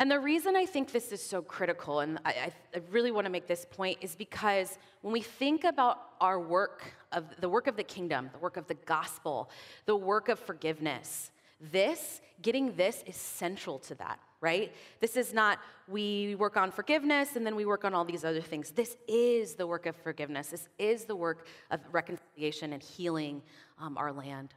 And 0.00 0.10
the 0.10 0.20
reason 0.20 0.54
I 0.56 0.64
think 0.64 0.92
this 0.92 1.10
is 1.12 1.20
so 1.22 1.42
critical, 1.42 2.00
and 2.00 2.20
I, 2.24 2.52
I, 2.74 2.80
really 2.90 3.10
want 3.10 3.24
to 3.24 3.30
make 3.30 3.48
this 3.48 3.66
point, 3.68 3.98
is 4.00 4.14
because 4.14 4.78
when 5.02 5.12
we 5.12 5.20
think 5.20 5.64
about 5.64 5.98
our 6.20 6.38
work 6.38 6.94
of 7.10 7.24
the 7.40 7.48
work 7.48 7.66
of 7.66 7.76
the 7.76 7.82
kingdom, 7.82 8.30
the 8.32 8.38
work 8.38 8.56
of 8.56 8.68
the 8.68 8.74
gospel, 8.74 9.50
the 9.86 9.96
work 9.96 10.28
of 10.28 10.38
forgiveness, 10.38 11.32
this, 11.60 12.20
getting 12.42 12.76
this 12.76 13.02
is 13.06 13.16
central 13.16 13.80
to 13.80 13.96
that, 13.96 14.20
right? 14.40 14.72
This 15.00 15.16
is 15.16 15.34
not 15.34 15.58
we 15.88 16.36
work 16.36 16.56
on 16.56 16.70
forgiveness 16.70 17.34
and 17.34 17.44
then 17.44 17.56
we 17.56 17.64
work 17.64 17.84
on 17.84 17.92
all 17.92 18.04
these 18.04 18.24
other 18.24 18.40
things. 18.40 18.70
This 18.70 18.96
is 19.08 19.54
the 19.54 19.66
work 19.66 19.86
of 19.86 19.96
forgiveness. 19.96 20.48
This 20.48 20.68
is 20.78 21.06
the 21.06 21.16
work 21.16 21.46
of 21.72 21.80
reconciliation 21.90 22.72
and 22.72 22.82
healing 22.82 23.42
um, 23.80 23.98
our 23.98 24.12
land. 24.12 24.54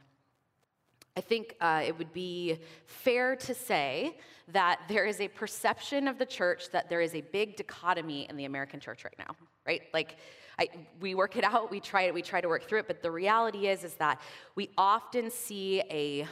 I 1.16 1.20
think 1.20 1.56
uh, 1.60 1.82
it 1.86 1.96
would 1.98 2.12
be 2.12 2.58
fair 2.86 3.36
to 3.36 3.54
say 3.54 4.16
that 4.48 4.80
there 4.88 5.04
is 5.04 5.20
a 5.20 5.28
perception 5.28 6.08
of 6.08 6.18
the 6.18 6.26
church 6.26 6.70
that 6.72 6.88
there 6.88 7.00
is 7.00 7.14
a 7.14 7.20
big 7.20 7.56
dichotomy 7.56 8.26
in 8.28 8.36
the 8.36 8.46
American 8.46 8.80
church 8.80 9.04
right 9.04 9.14
now, 9.18 9.36
right? 9.66 9.82
Like, 9.92 10.16
I, 10.58 10.68
we 11.00 11.14
work 11.14 11.36
it 11.36 11.44
out, 11.44 11.70
we 11.70 11.80
try 11.80 12.02
it, 12.02 12.14
we 12.14 12.22
try 12.22 12.40
to 12.40 12.48
work 12.48 12.68
through 12.68 12.80
it, 12.80 12.86
but 12.86 13.02
the 13.02 13.10
reality 13.10 13.68
is, 13.68 13.84
is 13.84 13.94
that 13.94 14.20
we 14.54 14.70
often 14.76 15.30
see 15.30 15.80
a, 15.90 16.26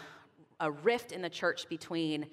a 0.61 0.71
rift 0.71 1.13
in 1.13 1.23
the 1.23 1.31
church 1.31 1.69
between, 1.69 2.27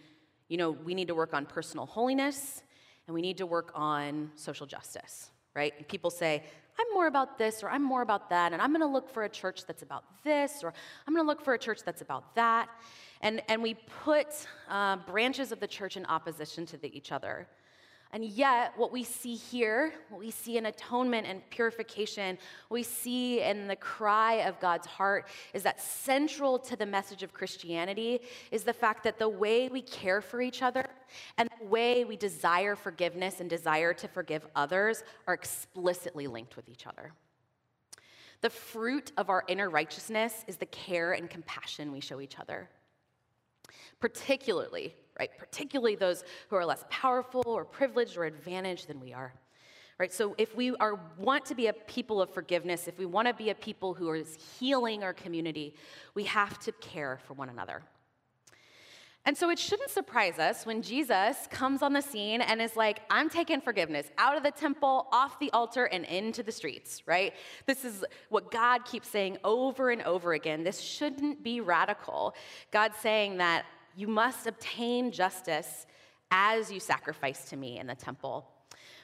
you 0.48 0.58
know, 0.58 0.72
we 0.72 0.94
need 0.94 1.08
to 1.08 1.16
work 1.16 1.34
on 1.34 1.46
personal 1.46 1.86
holiness 1.86 2.64
and 3.08 3.14
we 3.14 3.22
need 3.22 3.38
to 3.38 3.46
work 3.46 3.72
on 3.76 4.32
social 4.36 4.66
justice, 4.66 5.32
right? 5.54 5.74
And 5.78 5.88
people 5.88 6.10
say, 6.10 6.44
I'm 6.80 6.94
more 6.94 7.08
about 7.08 7.38
this 7.38 7.64
or 7.64 7.70
I'm 7.70 7.84
more 7.84 8.02
about 8.02 8.30
that, 8.30 8.54
and 8.54 8.62
I'm 8.62 8.72
gonna 8.72 8.92
look 8.92 9.10
for 9.10 9.24
a 9.24 9.30
church 9.30 9.66
that's 9.66 9.82
about 9.82 10.04
this 10.24 10.64
or 10.64 10.74
I'm 11.08 11.16
gonna 11.16 11.28
look 11.28 11.42
for 11.42 11.54
a 11.54 11.60
church 11.60 11.82
that's 11.84 12.02
about 12.02 12.36
that. 12.36 12.70
And, 13.22 13.42
and 13.48 13.64
we 13.64 13.76
put 14.04 14.28
uh, 14.70 14.98
branches 14.98 15.52
of 15.52 15.60
the 15.60 15.68
church 15.68 15.98
in 15.98 16.06
opposition 16.06 16.66
to 16.68 16.78
the, 16.78 16.96
each 16.96 17.12
other. 17.12 17.48
And 18.14 18.24
yet, 18.24 18.74
what 18.78 18.92
we 18.92 19.04
see 19.04 19.36
here, 19.36 19.94
what 20.10 20.20
we 20.20 20.32
see 20.32 20.58
in 20.58 20.68
atonement 20.68 21.28
and 21.28 21.48
purification, 21.50 22.38
what 22.70 22.76
we 22.76 22.84
see 22.84 23.42
in 23.42 23.68
the 23.68 23.76
cry 23.76 24.36
of 24.48 24.60
God's 24.60 24.88
heart 24.88 25.28
is 25.54 25.64
that 25.64 25.82
central 25.82 26.58
to 26.60 26.78
the 26.78 26.86
message 26.86 27.22
of 27.22 27.34
Christianity 27.34 28.22
is 28.52 28.64
the 28.64 28.74
fact 28.74 29.04
that 29.04 29.20
the 29.20 29.28
way 29.28 29.68
we 29.68 29.82
care 29.82 30.22
for 30.22 30.42
each 30.42 30.62
other 30.62 30.86
and 31.38 31.50
the 31.60 31.66
way 31.66 32.06
we 32.06 32.16
desire 32.16 32.76
forgiveness 32.76 33.42
and 33.42 33.50
desire 33.50 33.94
to 33.96 34.08
forgive 34.08 34.46
others 34.56 35.04
are 35.28 35.34
explicitly 35.34 36.28
linked 36.28 36.56
with 36.56 36.70
each 36.70 36.88
other. 36.88 37.12
The 38.42 38.50
fruit 38.50 39.12
of 39.18 39.30
our 39.30 39.44
inner 39.48 39.70
righteousness 39.70 40.46
is 40.48 40.58
the 40.58 40.68
care 40.68 41.14
and 41.14 41.30
compassion 41.30 41.92
we 41.92 42.00
show 42.00 42.22
each 42.22 42.40
other 42.40 42.70
particularly, 44.00 44.96
right? 45.20 45.30
Particularly 45.38 45.96
those 45.96 46.24
who 46.50 46.56
are 46.56 46.66
less 46.66 46.86
powerful 46.90 47.44
or 47.46 47.66
privileged 47.66 48.18
or 48.18 48.26
advantaged 48.26 48.88
than 48.88 49.00
we 49.00 49.14
are. 49.14 49.34
Right? 50.00 50.14
So 50.14 50.36
if 50.38 50.56
we 50.56 50.76
are 50.76 51.00
want 51.18 51.44
to 51.46 51.56
be 51.56 51.68
a 51.68 51.74
people 51.74 52.22
of 52.22 52.32
forgiveness, 52.32 52.88
if 52.88 53.00
we 53.00 53.08
want 53.08 53.28
to 53.28 53.34
be 53.34 53.50
a 53.50 53.56
people 53.56 53.96
who 53.96 54.14
is 54.14 54.38
healing 54.60 55.04
our 55.04 55.14
community, 55.14 55.74
we 56.14 56.24
have 56.26 56.60
to 56.60 56.72
care 56.74 57.20
for 57.26 57.34
one 57.34 57.50
another. 57.50 57.82
And 59.28 59.38
so 59.38 59.50
it 59.50 59.60
shouldn't 59.60 59.90
surprise 59.90 60.40
us 60.40 60.66
when 60.66 60.82
Jesus 60.82 61.50
comes 61.52 61.82
on 61.82 61.92
the 61.92 62.02
scene 62.02 62.40
and 62.40 62.62
is 62.62 62.78
like, 62.78 63.02
I'm 63.10 63.30
taking 63.30 63.60
forgiveness 63.60 64.08
out 64.18 64.38
of 64.38 64.44
the 64.44 64.52
temple, 64.52 65.08
off 65.12 65.38
the 65.38 65.52
altar, 65.52 65.84
and 65.84 66.06
into 66.06 66.44
the 66.44 66.52
streets, 66.54 67.04
right? 67.06 67.34
This 67.66 67.84
is 67.84 68.06
what 68.30 68.52
God 68.52 68.86
keeps 68.86 69.10
saying 69.10 69.38
over 69.44 69.90
and 69.90 70.02
over 70.04 70.32
again. 70.32 70.64
This 70.64 70.80
shouldn't 70.80 71.44
be 71.44 71.60
radical. 71.60 72.36
God's 72.72 72.96
saying 73.00 73.40
that 73.40 73.66
you 73.98 74.08
must 74.08 74.48
obtain 74.48 75.12
justice 75.12 75.88
as 76.32 76.72
you 76.72 76.80
sacrifice 76.80 77.50
to 77.50 77.58
me 77.58 77.80
in 77.80 77.88
the 77.88 77.96
temple. 77.96 78.48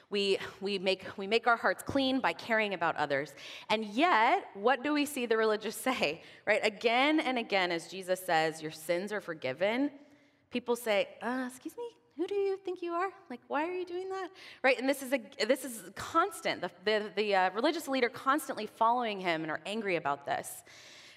We, 0.08 0.38
we, 0.62 0.78
make, 0.78 1.04
we 1.18 1.26
make 1.26 1.46
our 1.46 1.56
hearts 1.56 1.82
clean 1.82 2.20
by 2.20 2.32
caring 2.32 2.72
about 2.72 2.96
others. 2.96 3.34
And 3.68 3.84
yet, 3.84 4.46
what 4.54 4.82
do 4.82 4.94
we 4.94 5.04
see 5.04 5.26
the 5.26 5.36
religious 5.36 5.76
say? 5.90 6.22
Right? 6.46 6.60
Again 6.64 7.20
and 7.20 7.38
again, 7.38 7.70
as 7.70 7.88
Jesus 7.88 8.20
says, 8.24 8.62
Your 8.62 8.70
sins 8.70 9.12
are 9.12 9.20
forgiven, 9.20 9.90
people 10.54 10.76
say, 10.76 11.08
uh, 11.20 11.48
Excuse 11.50 11.76
me? 11.76 11.84
Who 12.16 12.28
do 12.28 12.34
you 12.36 12.56
think 12.56 12.80
you 12.80 12.92
are? 12.92 13.10
Like, 13.28 13.40
why 13.48 13.64
are 13.64 13.72
you 13.72 13.84
doing 13.84 14.08
that? 14.08 14.28
Right? 14.62 14.78
And 14.78 14.88
this 14.88 15.02
is, 15.02 15.12
a, 15.12 15.20
this 15.46 15.64
is 15.64 15.82
constant. 15.96 16.60
The, 16.60 16.70
the, 16.84 17.10
the 17.16 17.34
uh, 17.34 17.50
religious 17.50 17.88
leader 17.88 18.08
constantly 18.08 18.66
following 18.66 19.20
him 19.20 19.42
and 19.42 19.50
are 19.50 19.60
angry 19.66 19.96
about 19.96 20.24
this. 20.24 20.62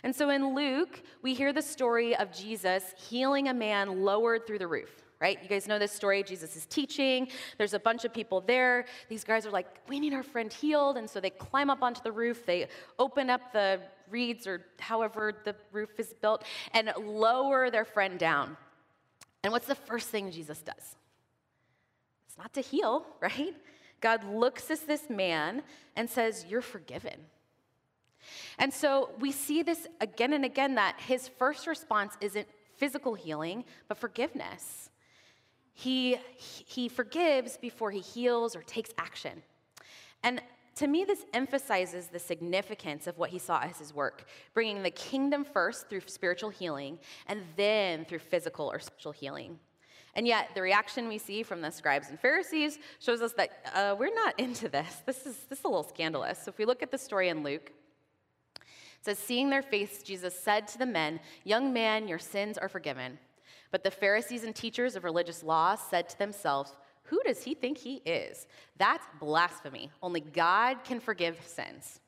And 0.04 0.16
so 0.16 0.32
in 0.32 0.56
Luke, 0.56 1.04
we 1.22 1.36
hear 1.36 1.54
the 1.54 1.62
story 1.62 2.16
of 2.16 2.32
Jesus 2.32 2.96
healing 2.98 3.48
a 3.48 3.54
man 3.54 4.04
lowered 4.04 4.48
through 4.48 4.60
the 4.60 4.68
roof 4.68 4.90
right? 5.20 5.40
You 5.42 5.50
guys 5.50 5.68
know 5.68 5.80
this 5.80 5.92
story. 5.92 6.22
Jesus 6.22 6.56
is 6.56 6.68
teaching. 6.68 7.30
There's 7.58 7.74
a 7.74 7.80
bunch 7.80 8.06
of 8.06 8.14
people 8.14 8.40
there. 8.40 8.86
These 9.10 9.24
guys 9.24 9.48
are 9.48 9.50
like, 9.50 9.66
we 9.88 10.00
need 10.00 10.14
our 10.14 10.22
friend 10.22 10.54
healed. 10.54 10.96
And 10.98 11.10
so 11.10 11.20
they 11.20 11.32
climb 11.32 11.72
up 11.72 11.82
onto 11.82 12.02
the 12.04 12.12
roof. 12.12 12.46
They 12.46 12.68
open 13.00 13.32
up 13.32 13.52
the 13.52 13.80
reeds 14.12 14.46
or 14.46 14.66
however 14.80 15.34
the 15.44 15.56
roof 15.72 15.90
is 16.00 16.14
built 16.22 16.44
and 16.76 16.94
lower 17.04 17.72
their 17.72 17.84
friend 17.84 18.20
down. 18.20 18.58
And 19.44 19.54
what's 19.54 19.68
the 19.68 19.76
first 19.76 20.10
thing 20.10 20.32
Jesus 20.32 20.62
does? 20.62 20.96
It's 22.28 22.38
not 22.38 22.54
to 22.54 22.62
heal, 22.62 23.06
right? 23.22 23.56
God 24.02 24.24
looks 24.24 24.70
at 24.70 24.86
this 24.88 25.10
man 25.10 25.64
and 25.96 26.10
says, 26.10 26.46
You're 26.48 26.62
forgiven. 26.62 27.20
And 28.60 28.74
so 28.74 29.12
we 29.20 29.32
see 29.32 29.64
this 29.64 29.88
again 30.02 30.34
and 30.34 30.44
again 30.44 30.76
that 30.76 31.00
his 31.00 31.28
first 31.28 31.68
response 31.68 32.18
isn't 32.20 32.48
physical 32.76 33.14
healing, 33.14 33.64
but 33.88 33.98
forgiveness. 33.98 34.90
He, 35.74 36.18
he 36.38 36.90
forgives 36.90 37.58
before 37.58 37.92
he 37.92 38.00
heals 38.00 38.56
or 38.56 38.64
takes 38.64 38.90
action. 38.98 39.44
And 40.24 40.42
to 40.78 40.88
me, 40.88 41.06
this 41.06 41.26
emphasizes 41.34 42.08
the 42.08 42.20
significance 42.20 43.08
of 43.08 43.18
what 43.18 43.32
he 43.32 43.40
saw 43.40 43.60
as 43.62 43.80
his 43.80 43.94
work, 43.94 44.26
bringing 44.54 44.84
the 44.84 44.92
kingdom 44.92 45.44
first 45.44 45.90
through 45.90 46.02
spiritual 46.06 46.52
healing 46.52 47.00
and 47.26 47.42
then 47.56 48.06
through 48.06 48.20
physical 48.20 48.72
or 48.72 48.80
social 48.80 49.12
healing. 49.12 49.60
And 50.14 50.28
yet, 50.28 50.50
the 50.54 50.62
reaction 50.62 51.08
we 51.08 51.18
see 51.18 51.44
from 51.44 51.62
the 51.62 51.72
scribes 51.72 52.10
and 52.10 52.20
Pharisees 52.20 52.78
shows 53.00 53.22
us 53.22 53.34
that 53.34 53.50
uh, 53.74 53.96
we're 53.98 54.14
not 54.14 54.40
into 54.40 54.70
this. 54.70 55.02
This 55.06 55.26
is, 55.26 55.36
this 55.50 55.60
is 55.60 55.66
a 55.66 55.68
little 55.68 55.84
scandalous. 55.84 56.40
So, 56.44 56.50
if 56.50 56.58
we 56.58 56.66
look 56.66 56.82
at 56.84 56.92
the 56.92 56.98
story 56.98 57.30
in 57.30 57.44
Luke, 57.44 57.72
it 58.56 58.64
says, 59.02 59.20
Seeing 59.20 59.50
their 59.50 59.62
faith, 59.62 60.04
Jesus 60.06 60.38
said 60.38 60.68
to 60.70 60.78
the 60.78 60.86
men, 60.86 61.20
Young 61.44 61.74
man, 61.74 62.08
your 62.08 62.20
sins 62.20 62.58
are 62.58 62.70
forgiven. 62.70 63.20
But 63.72 63.84
the 63.84 63.92
Pharisees 63.92 64.44
and 64.44 64.56
teachers 64.56 64.96
of 64.96 65.04
religious 65.04 65.44
law 65.44 65.76
said 65.76 66.10
to 66.10 66.18
themselves, 66.18 66.76
Who 67.08 67.22
does 67.26 67.44
he 67.44 67.54
think 67.54 67.78
he 67.78 67.96
is? 68.06 68.48
That's 68.78 69.06
blasphemy. 69.20 69.90
Only 70.02 70.22
God 70.22 70.84
can 70.84 71.00
forgive 71.00 71.40
sins. 71.46 72.00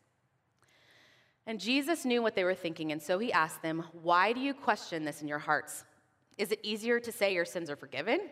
And 1.47 1.59
Jesus 1.59 2.05
knew 2.05 2.21
what 2.21 2.35
they 2.35 2.43
were 2.43 2.55
thinking, 2.55 2.91
and 2.91 3.01
so 3.01 3.17
he 3.17 3.33
asked 3.33 3.61
them, 3.61 3.83
Why 4.03 4.33
do 4.33 4.39
you 4.39 4.53
question 4.53 5.03
this 5.03 5.21
in 5.21 5.27
your 5.27 5.39
hearts? 5.39 5.83
Is 6.37 6.51
it 6.51 6.59
easier 6.63 6.99
to 6.99 7.11
say 7.11 7.33
your 7.33 7.45
sins 7.45 7.69
are 7.69 7.75
forgiven 7.75 8.29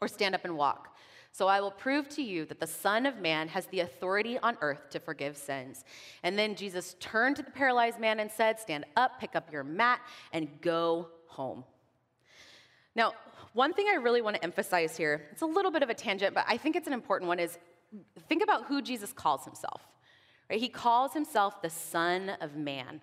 or 0.00 0.08
stand 0.08 0.34
up 0.34 0.44
and 0.44 0.56
walk? 0.56 0.96
So 1.32 1.48
I 1.48 1.60
will 1.60 1.72
prove 1.72 2.08
to 2.10 2.22
you 2.22 2.44
that 2.44 2.60
the 2.60 2.66
Son 2.66 3.06
of 3.06 3.18
Man 3.18 3.48
has 3.48 3.66
the 3.66 3.80
authority 3.80 4.38
on 4.38 4.56
earth 4.60 4.90
to 4.90 5.00
forgive 5.00 5.36
sins. 5.36 5.84
And 6.22 6.38
then 6.38 6.54
Jesus 6.54 6.94
turned 7.00 7.34
to 7.36 7.42
the 7.42 7.50
paralyzed 7.50 7.98
man 7.98 8.20
and 8.20 8.30
said, 8.30 8.60
Stand 8.60 8.84
up, 8.96 9.18
pick 9.18 9.34
up 9.34 9.50
your 9.52 9.64
mat, 9.64 10.00
and 10.32 10.48
go 10.60 11.08
home. 11.26 11.64
Now, 12.94 13.14
one 13.54 13.72
thing 13.72 13.86
I 13.90 13.96
really 13.96 14.20
want 14.20 14.36
to 14.36 14.44
emphasize 14.44 14.96
here, 14.96 15.22
it's 15.32 15.42
a 15.42 15.46
little 15.46 15.70
bit 15.70 15.82
of 15.82 15.88
a 15.88 15.94
tangent, 15.94 16.34
but 16.34 16.44
I 16.46 16.56
think 16.56 16.76
it's 16.76 16.86
an 16.86 16.92
important 16.92 17.28
one, 17.28 17.38
is 17.38 17.58
think 18.28 18.42
about 18.42 18.66
who 18.66 18.82
Jesus 18.82 19.12
calls 19.12 19.44
himself. 19.44 19.80
Right? 20.50 20.60
He 20.60 20.68
calls 20.68 21.14
himself 21.14 21.62
the 21.62 21.70
Son 21.70 22.30
of 22.40 22.56
Man. 22.56 23.00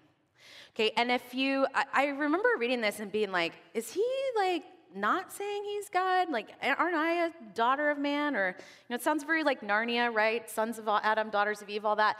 Okay, 0.76 0.92
and 0.96 1.12
if 1.12 1.34
you, 1.34 1.66
I, 1.74 1.86
I 1.94 2.06
remember 2.08 2.50
reading 2.58 2.82
this 2.82 3.00
and 3.00 3.12
being 3.12 3.32
like, 3.32 3.54
is 3.74 3.92
he 3.92 4.06
like 4.38 4.64
not 4.96 5.32
saying 5.32 5.64
he's 5.66 5.90
God? 5.90 6.30
Like, 6.30 6.50
aren't 6.62 6.96
I 6.96 7.28
a 7.28 7.32
daughter 7.54 7.90
of 7.90 7.98
man? 7.98 8.36
Or, 8.36 8.50
you 8.50 8.54
know, 8.90 8.96
it 8.96 9.02
sounds 9.02 9.24
very 9.24 9.44
like 9.44 9.62
Narnia, 9.62 10.14
right? 10.14 10.50
Sons 10.50 10.80
of 10.80 10.88
Adam, 10.88 11.30
daughters 11.30 11.62
of 11.62 11.70
Eve, 11.70 11.86
all 11.86 11.96
that. 11.98 12.18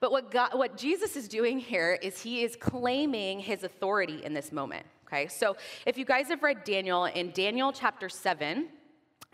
But 0.00 0.12
what, 0.12 0.30
God, 0.30 0.50
what 0.54 0.76
Jesus 0.76 1.16
is 1.16 1.26
doing 1.26 1.58
here 1.58 1.98
is 2.00 2.20
he 2.20 2.42
is 2.44 2.54
claiming 2.54 3.40
his 3.40 3.64
authority 3.64 4.24
in 4.24 4.32
this 4.32 4.52
moment, 4.52 4.86
okay? 5.08 5.26
So 5.26 5.56
if 5.86 5.98
you 5.98 6.04
guys 6.04 6.28
have 6.28 6.42
read 6.42 6.64
Daniel, 6.64 7.06
in 7.06 7.30
Daniel 7.32 7.72
chapter 7.72 8.08
7, 8.08 8.68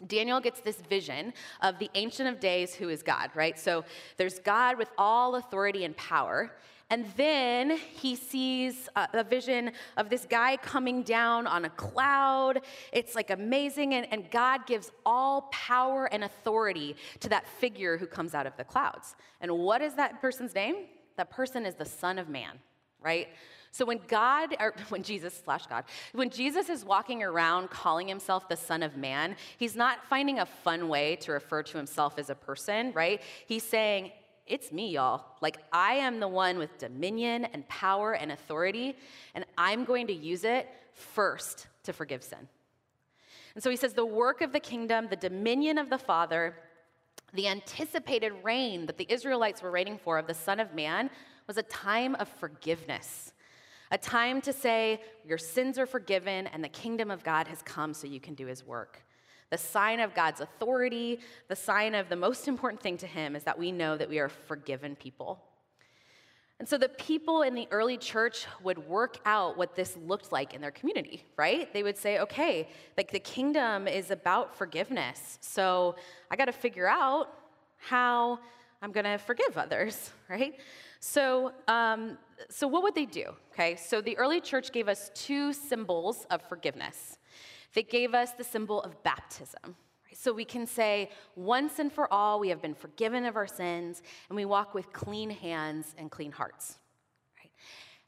Daniel 0.06 0.40
gets 0.40 0.60
this 0.60 0.80
vision 0.82 1.32
of 1.62 1.78
the 1.78 1.90
Ancient 1.94 2.28
of 2.28 2.40
Days 2.40 2.74
who 2.74 2.88
is 2.88 3.02
God, 3.02 3.30
right? 3.34 3.58
So 3.58 3.84
there's 4.16 4.38
God 4.38 4.78
with 4.78 4.88
all 4.98 5.36
authority 5.36 5.84
and 5.84 5.96
power. 5.96 6.52
And 6.90 7.06
then 7.16 7.78
he 7.94 8.14
sees 8.14 8.88
a, 8.94 9.24
vision 9.24 9.72
of 9.96 10.10
this 10.10 10.26
guy 10.28 10.56
coming 10.58 11.02
down 11.02 11.46
on 11.46 11.64
a 11.64 11.70
cloud. 11.70 12.60
It's 12.92 13.14
like 13.14 13.30
amazing. 13.30 13.94
And, 13.94 14.06
and 14.12 14.30
God 14.30 14.66
gives 14.66 14.90
all 15.06 15.42
power 15.50 16.12
and 16.12 16.24
authority 16.24 16.96
to 17.20 17.28
that 17.30 17.46
figure 17.46 17.96
who 17.96 18.06
comes 18.06 18.34
out 18.34 18.46
of 18.46 18.56
the 18.56 18.64
clouds. 18.64 19.16
And 19.40 19.50
what 19.58 19.80
is 19.80 19.94
that 19.94 20.20
person's 20.20 20.54
name? 20.54 20.76
That 21.16 21.30
person 21.30 21.64
is 21.64 21.74
the 21.74 21.86
Son 21.86 22.18
of 22.18 22.28
Man, 22.28 22.58
right? 23.00 23.28
So 23.74 23.84
when 23.84 23.98
God, 24.06 24.54
or 24.60 24.72
when 24.88 25.02
Jesus 25.02 25.42
slash 25.44 25.66
God, 25.66 25.82
when 26.12 26.30
Jesus 26.30 26.68
is 26.68 26.84
walking 26.84 27.24
around 27.24 27.70
calling 27.70 28.06
himself 28.06 28.48
the 28.48 28.56
Son 28.56 28.84
of 28.84 28.96
Man, 28.96 29.34
he's 29.58 29.74
not 29.74 30.04
finding 30.08 30.38
a 30.38 30.46
fun 30.46 30.88
way 30.88 31.16
to 31.16 31.32
refer 31.32 31.64
to 31.64 31.76
himself 31.76 32.16
as 32.16 32.30
a 32.30 32.36
person, 32.36 32.92
right? 32.92 33.20
He's 33.48 33.64
saying, 33.64 34.12
it's 34.46 34.70
me, 34.70 34.90
y'all. 34.90 35.24
Like, 35.40 35.56
I 35.72 35.94
am 35.94 36.20
the 36.20 36.28
one 36.28 36.56
with 36.56 36.78
dominion 36.78 37.46
and 37.46 37.66
power 37.66 38.12
and 38.12 38.30
authority, 38.30 38.96
and 39.34 39.44
I'm 39.58 39.84
going 39.84 40.06
to 40.06 40.14
use 40.14 40.44
it 40.44 40.68
first 40.92 41.66
to 41.82 41.92
forgive 41.92 42.22
sin. 42.22 42.46
And 43.56 43.64
so 43.64 43.70
he 43.70 43.76
says, 43.76 43.94
the 43.94 44.06
work 44.06 44.40
of 44.40 44.52
the 44.52 44.60
kingdom, 44.60 45.08
the 45.10 45.16
dominion 45.16 45.78
of 45.78 45.90
the 45.90 45.98
Father, 45.98 46.54
the 47.32 47.48
anticipated 47.48 48.32
reign 48.44 48.86
that 48.86 48.98
the 48.98 49.06
Israelites 49.08 49.62
were 49.62 49.72
waiting 49.72 49.98
for 49.98 50.16
of 50.16 50.28
the 50.28 50.34
Son 50.34 50.60
of 50.60 50.74
Man 50.74 51.10
was 51.48 51.56
a 51.56 51.62
time 51.64 52.14
of 52.16 52.28
forgiveness, 52.28 53.32
a 53.94 53.98
time 53.98 54.40
to 54.40 54.52
say, 54.52 55.00
Your 55.24 55.38
sins 55.38 55.78
are 55.78 55.86
forgiven, 55.86 56.48
and 56.48 56.62
the 56.64 56.68
kingdom 56.68 57.12
of 57.12 57.22
God 57.22 57.46
has 57.46 57.62
come 57.62 57.94
so 57.94 58.08
you 58.08 58.18
can 58.18 58.34
do 58.34 58.46
his 58.46 58.66
work. 58.66 59.00
The 59.50 59.58
sign 59.58 60.00
of 60.00 60.14
God's 60.14 60.40
authority, 60.40 61.20
the 61.46 61.54
sign 61.54 61.94
of 61.94 62.08
the 62.08 62.16
most 62.16 62.48
important 62.48 62.82
thing 62.82 62.96
to 62.98 63.06
him 63.06 63.36
is 63.36 63.44
that 63.44 63.56
we 63.56 63.70
know 63.70 63.96
that 63.96 64.08
we 64.08 64.18
are 64.18 64.28
forgiven 64.28 64.96
people. 64.96 65.44
And 66.58 66.68
so 66.68 66.76
the 66.76 66.88
people 66.88 67.42
in 67.42 67.54
the 67.54 67.68
early 67.70 67.96
church 67.96 68.46
would 68.64 68.78
work 68.78 69.18
out 69.24 69.56
what 69.56 69.76
this 69.76 69.96
looked 69.96 70.32
like 70.32 70.54
in 70.54 70.60
their 70.60 70.72
community, 70.72 71.24
right? 71.36 71.72
They 71.72 71.84
would 71.84 71.96
say, 71.96 72.18
okay, 72.18 72.68
like 72.96 73.12
the 73.12 73.20
kingdom 73.20 73.86
is 73.86 74.10
about 74.10 74.56
forgiveness. 74.56 75.38
So 75.40 75.94
I 76.32 76.36
got 76.36 76.46
to 76.46 76.52
figure 76.52 76.88
out 76.88 77.28
how 77.76 78.40
I'm 78.82 78.90
going 78.90 79.04
to 79.04 79.18
forgive 79.18 79.56
others, 79.56 80.10
right? 80.28 80.54
So, 81.06 81.52
um, 81.68 82.16
so 82.48 82.66
what 82.66 82.82
would 82.82 82.94
they 82.94 83.04
do? 83.04 83.34
Okay, 83.52 83.76
so 83.76 84.00
the 84.00 84.16
early 84.16 84.40
church 84.40 84.72
gave 84.72 84.88
us 84.88 85.10
two 85.14 85.52
symbols 85.52 86.26
of 86.30 86.40
forgiveness 86.48 87.18
They 87.74 87.82
gave 87.82 88.14
us 88.14 88.32
the 88.32 88.42
symbol 88.42 88.80
of 88.80 89.02
baptism. 89.02 89.76
So 90.14 90.32
we 90.32 90.46
can 90.46 90.66
say, 90.66 91.10
once 91.36 91.78
and 91.78 91.92
for 91.92 92.10
all, 92.10 92.40
we 92.40 92.48
have 92.48 92.62
been 92.62 92.74
forgiven 92.74 93.26
of 93.26 93.36
our 93.36 93.46
sins, 93.46 94.00
and 94.30 94.36
we 94.36 94.46
walk 94.46 94.74
with 94.74 94.94
clean 94.94 95.28
hands 95.28 95.94
and 95.98 96.10
clean 96.10 96.32
hearts. 96.32 96.78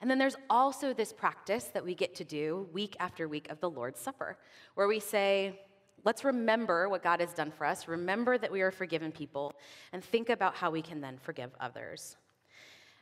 And 0.00 0.10
then 0.10 0.18
there's 0.18 0.36
also 0.48 0.94
this 0.94 1.12
practice 1.12 1.64
that 1.74 1.84
we 1.84 1.94
get 1.94 2.14
to 2.14 2.24
do 2.24 2.66
week 2.72 2.96
after 2.98 3.28
week 3.28 3.50
of 3.50 3.60
the 3.60 3.68
Lord's 3.68 4.00
Supper, 4.00 4.38
where 4.74 4.88
we 4.88 5.00
say, 5.00 5.60
let's 6.04 6.24
remember 6.24 6.88
what 6.88 7.02
God 7.02 7.20
has 7.20 7.34
done 7.34 7.50
for 7.50 7.66
us, 7.66 7.88
remember 7.88 8.38
that 8.38 8.50
we 8.50 8.62
are 8.62 8.70
forgiven 8.70 9.12
people, 9.12 9.52
and 9.92 10.02
think 10.02 10.30
about 10.30 10.54
how 10.54 10.70
we 10.70 10.80
can 10.80 11.02
then 11.02 11.18
forgive 11.18 11.50
others. 11.60 12.16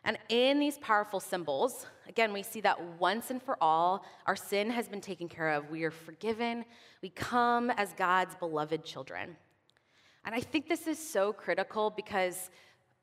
And 0.04 0.18
in 0.28 0.58
these 0.58 0.78
powerful 0.78 1.18
symbols, 1.18 1.86
again, 2.08 2.32
we 2.32 2.42
see 2.42 2.60
that 2.60 2.80
once 2.98 3.30
and 3.30 3.42
for 3.42 3.56
all, 3.60 4.04
our 4.26 4.36
sin 4.36 4.70
has 4.70 4.86
been 4.86 5.00
taken 5.00 5.28
care 5.28 5.50
of. 5.50 5.70
We 5.70 5.84
are 5.84 5.90
forgiven. 5.90 6.64
We 7.02 7.08
come 7.08 7.70
as 7.70 7.92
God's 7.94 8.34
beloved 8.34 8.84
children. 8.84 9.36
And 10.26 10.34
I 10.34 10.40
think 10.40 10.68
this 10.68 10.86
is 10.86 10.98
so 10.98 11.32
critical 11.32 11.90
because 11.90 12.50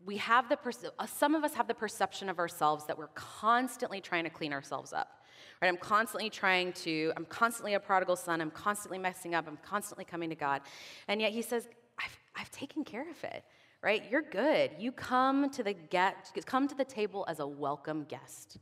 we 0.06 0.18
have 0.18 0.50
the 0.50 0.58
uh, 0.98 1.06
some 1.06 1.36
of 1.36 1.44
us 1.44 1.54
have 1.54 1.68
the 1.68 1.74
perception 1.74 2.30
of 2.30 2.40
ourselves 2.40 2.86
that 2.86 2.98
we're 2.98 3.08
constantly 3.14 4.02
trying 4.02 4.24
to 4.24 4.30
clean 4.30 4.54
ourselves 4.54 4.94
up. 4.94 5.26
Right? 5.62 5.68
I'm 5.68 5.78
constantly 5.78 6.30
trying 6.30 6.74
to, 6.74 7.14
I'm 7.16 7.26
constantly 7.26 7.76
a 7.76 7.80
prodigal 7.80 8.16
son, 8.16 8.42
I'm 8.42 8.52
constantly 8.52 8.98
messing 8.98 9.36
up, 9.36 9.48
I'm 9.48 9.60
constantly 9.64 10.06
coming 10.06 10.30
to 10.30 10.36
God. 10.36 10.62
And 11.08 11.22
yet 11.22 11.32
he 11.32 11.42
says, 11.42 11.68
I've, 12.00 12.20
I've 12.36 12.52
taken 12.52 12.84
care 12.84 13.10
of 13.10 13.24
it 13.24 13.44
right? 13.82 14.04
You're 14.10 14.22
good. 14.22 14.72
You 14.78 14.92
come 14.92 15.50
to 15.52 15.64
the 15.64 15.74
get, 15.74 16.32
come 16.46 16.68
to 16.68 16.76
the 16.76 16.86
table 16.86 17.26
as 17.28 17.40
a 17.40 17.48
welcome 17.48 18.04
guest. 18.04 18.58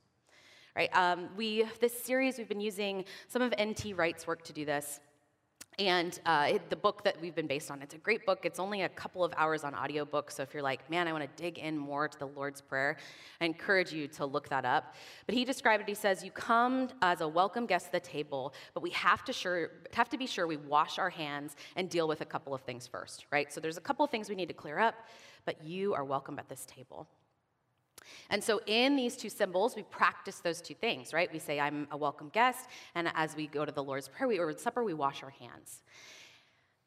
Right? 0.75 0.89
Um, 0.95 1.29
we 1.36 1.65
this 1.82 2.03
series 2.03 2.38
we've 2.38 2.47
been 2.47 2.62
using 2.62 3.03
some 3.27 3.41
of 3.41 3.53
N.T. 3.58 3.93
Wright's 3.93 4.25
work 4.25 4.43
to 4.43 4.53
do 4.53 4.65
this. 4.65 4.99
And 5.79 6.19
uh, 6.25 6.47
it, 6.49 6.69
the 6.69 6.75
book 6.75 7.05
that 7.05 7.19
we've 7.21 7.33
been 7.33 7.47
based 7.47 7.71
on, 7.71 7.81
it's 7.81 7.95
a 7.95 7.97
great 7.97 8.25
book. 8.25 8.39
It's 8.43 8.59
only 8.59 8.81
a 8.81 8.89
couple 8.89 9.23
of 9.23 9.33
hours 9.37 9.63
on 9.63 9.73
audiobook. 9.73 10.29
So 10.29 10.43
if 10.43 10.53
you're 10.53 10.61
like, 10.61 10.89
man, 10.89 11.07
I 11.07 11.13
want 11.13 11.23
to 11.23 11.41
dig 11.41 11.57
in 11.57 11.77
more 11.77 12.09
to 12.09 12.19
the 12.19 12.27
Lord's 12.27 12.59
Prayer, 12.59 12.97
I 13.39 13.45
encourage 13.45 13.93
you 13.93 14.09
to 14.09 14.25
look 14.25 14.49
that 14.49 14.65
up. 14.65 14.93
But 15.25 15.35
he 15.35 15.45
described 15.45 15.83
it, 15.83 15.87
he 15.87 15.95
says, 15.95 16.21
You 16.21 16.31
come 16.31 16.89
as 17.01 17.21
a 17.21 17.27
welcome 17.27 17.65
guest 17.65 17.87
to 17.87 17.91
the 17.93 17.99
table, 18.01 18.53
but 18.73 18.83
we 18.83 18.89
have 18.89 19.23
to, 19.23 19.31
sure, 19.31 19.71
have 19.93 20.09
to 20.09 20.17
be 20.17 20.27
sure 20.27 20.47
we 20.47 20.57
wash 20.57 20.99
our 20.99 21.09
hands 21.09 21.55
and 21.77 21.89
deal 21.89 22.09
with 22.09 22.19
a 22.19 22.25
couple 22.25 22.53
of 22.53 22.59
things 22.61 22.85
first, 22.85 23.25
right? 23.31 23.51
So 23.53 23.61
there's 23.61 23.77
a 23.77 23.81
couple 23.81 24.03
of 24.03 24.11
things 24.11 24.27
we 24.27 24.35
need 24.35 24.49
to 24.49 24.53
clear 24.53 24.79
up, 24.79 24.95
but 25.45 25.63
you 25.63 25.93
are 25.93 26.03
welcome 26.03 26.39
at 26.39 26.49
this 26.49 26.65
table. 26.65 27.07
And 28.29 28.43
so, 28.43 28.62
in 28.65 28.95
these 28.95 29.15
two 29.15 29.29
symbols, 29.29 29.75
we 29.75 29.83
practice 29.83 30.39
those 30.39 30.62
two 30.62 30.75
things, 30.75 31.13
right? 31.13 31.31
We 31.31 31.39
say, 31.39 31.59
I'm 31.59 31.88
a 31.91 31.97
welcome 31.97 32.29
guest, 32.29 32.67
and 32.95 33.09
as 33.15 33.35
we 33.35 33.47
go 33.47 33.65
to 33.65 33.71
the 33.71 33.83
Lord's 33.83 34.07
Prayer 34.07 34.27
we, 34.27 34.39
or 34.39 34.55
Supper, 34.57 34.83
we 34.83 34.93
wash 34.93 35.23
our 35.23 35.29
hands. 35.31 35.81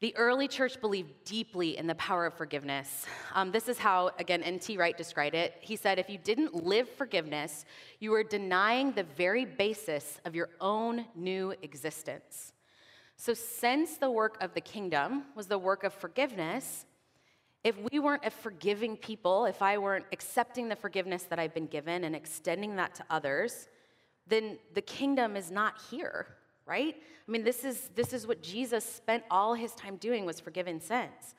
The 0.03 0.17
early 0.17 0.49
church 0.49 0.81
believed 0.81 1.13
deeply 1.25 1.79
in 1.79 1.87
the 1.87 1.95
power 1.95 2.27
of 2.27 2.35
forgiveness. 2.35 3.07
Um, 3.35 3.53
this 3.53 3.69
is 3.69 3.79
how, 3.79 4.11
again, 4.19 4.43
N.T. 4.43 4.77
Wright 4.77 4.97
described 4.97 5.37
it. 5.37 5.55
He 5.61 5.77
said, 5.77 6.01
If 6.01 6.11
you 6.11 6.19
didn't 6.19 6.55
live 6.55 6.89
forgiveness, 6.89 7.65
you 8.01 8.11
were 8.11 8.25
denying 8.25 8.91
the 8.91 9.05
very 9.05 9.45
basis 9.45 10.19
of 10.25 10.35
your 10.35 10.49
own 10.61 11.05
new 11.15 11.55
existence. 11.63 12.53
So, 13.17 13.33
since 13.33 13.97
the 13.97 14.11
work 14.11 14.43
of 14.43 14.55
the 14.55 14.61
kingdom 14.61 15.23
was 15.37 15.47
the 15.47 15.57
work 15.57 15.85
of 15.85 15.95
forgiveness, 15.95 16.85
if 17.65 17.77
we 17.91 17.99
weren't 18.01 18.25
a 18.25 18.31
forgiving 18.31 18.97
people, 18.97 19.45
if 19.47 19.63
I 19.63 19.79
weren't 19.79 20.07
accepting 20.13 20.69
the 20.69 20.77
forgiveness 20.77 21.25
that 21.25 21.39
I've 21.39 21.55
been 21.55 21.67
given 21.67 22.05
and 22.05 22.17
extending 22.17 22.77
that 22.77 22.95
to 22.97 23.05
others, 23.09 23.69
then 24.27 24.59
the 24.75 24.83
kingdom 24.83 25.37
is 25.37 25.51
not 25.51 25.81
here, 25.91 26.27
right? 26.67 26.97
I 26.97 27.31
mean, 27.31 27.45
this 27.45 27.65
is, 27.65 27.91
this 27.95 28.13
is 28.13 28.27
what 28.27 28.43
Jesus 28.43 28.85
spent 28.85 29.23
all 29.31 29.55
his 29.55 29.75
time 29.75 29.97
doing 29.97 30.25
was 30.25 30.41
forgiving 30.41 30.81
sins. 30.81 31.35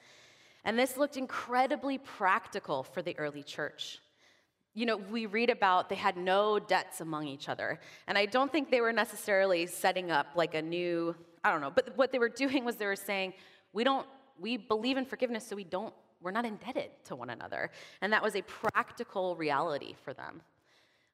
And 0.63 0.79
this 0.79 0.95
looked 0.95 1.17
incredibly 1.17 1.97
practical 1.97 2.83
for 2.83 3.01
the 3.01 3.17
early 3.17 3.43
church. 3.43 3.99
You 4.73 4.85
know, 4.85 4.97
we 4.97 5.25
read 5.25 5.49
about 5.49 5.89
they 5.89 5.95
had 5.95 6.15
no 6.15 6.57
debts 6.57 7.01
among 7.01 7.27
each 7.27 7.49
other. 7.49 7.79
And 8.07 8.17
I 8.17 8.25
don't 8.25 8.51
think 8.51 8.71
they 8.71 8.81
were 8.81 8.93
necessarily 8.93 9.67
setting 9.67 10.09
up 10.09 10.27
like 10.35 10.55
a 10.55 10.61
new, 10.61 11.15
I 11.43 11.51
don't 11.51 11.59
know, 11.59 11.69
but 11.69 11.97
what 11.97 12.13
they 12.13 12.19
were 12.19 12.29
doing 12.29 12.63
was 12.63 12.77
they 12.77 12.85
were 12.85 12.95
saying, 12.95 13.33
we 13.73 13.83
don't, 13.83 14.07
we 14.39 14.55
believe 14.57 14.97
in 14.97 15.05
forgiveness, 15.05 15.45
so 15.45 15.55
we 15.55 15.63
don't 15.63 15.93
we're 16.23 16.31
not 16.31 16.45
indebted 16.45 16.89
to 17.05 17.15
one 17.15 17.29
another. 17.29 17.69
And 18.01 18.13
that 18.13 18.23
was 18.23 18.35
a 18.35 18.41
practical 18.41 19.35
reality 19.35 19.93
for 20.03 20.13
them. 20.13 20.41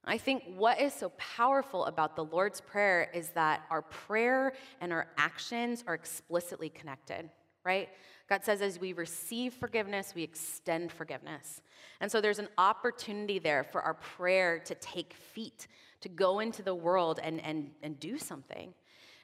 I 0.05 0.17
think 0.17 0.43
what 0.55 0.79
is 0.79 0.93
so 0.93 1.09
powerful 1.17 1.85
about 1.85 2.15
the 2.15 2.23
Lord's 2.23 2.61
Prayer 2.61 3.09
is 3.13 3.29
that 3.29 3.63
our 3.69 3.81
prayer 3.81 4.53
and 4.79 4.93
our 4.93 5.07
actions 5.17 5.83
are 5.87 5.93
explicitly 5.93 6.69
connected, 6.69 7.29
right? 7.65 7.89
God 8.29 8.45
says, 8.45 8.61
as 8.61 8.79
we 8.79 8.93
receive 8.93 9.53
forgiveness, 9.53 10.13
we 10.15 10.23
extend 10.23 10.91
forgiveness. 10.91 11.61
And 11.99 12.11
so 12.11 12.21
there's 12.21 12.39
an 12.39 12.47
opportunity 12.57 13.39
there 13.39 13.63
for 13.63 13.81
our 13.81 13.95
prayer 13.95 14.59
to 14.59 14.75
take 14.75 15.13
feet, 15.13 15.67
to 16.01 16.09
go 16.09 16.39
into 16.39 16.63
the 16.63 16.75
world 16.75 17.19
and, 17.21 17.41
and, 17.43 17.71
and 17.83 17.99
do 17.99 18.17
something. 18.17 18.73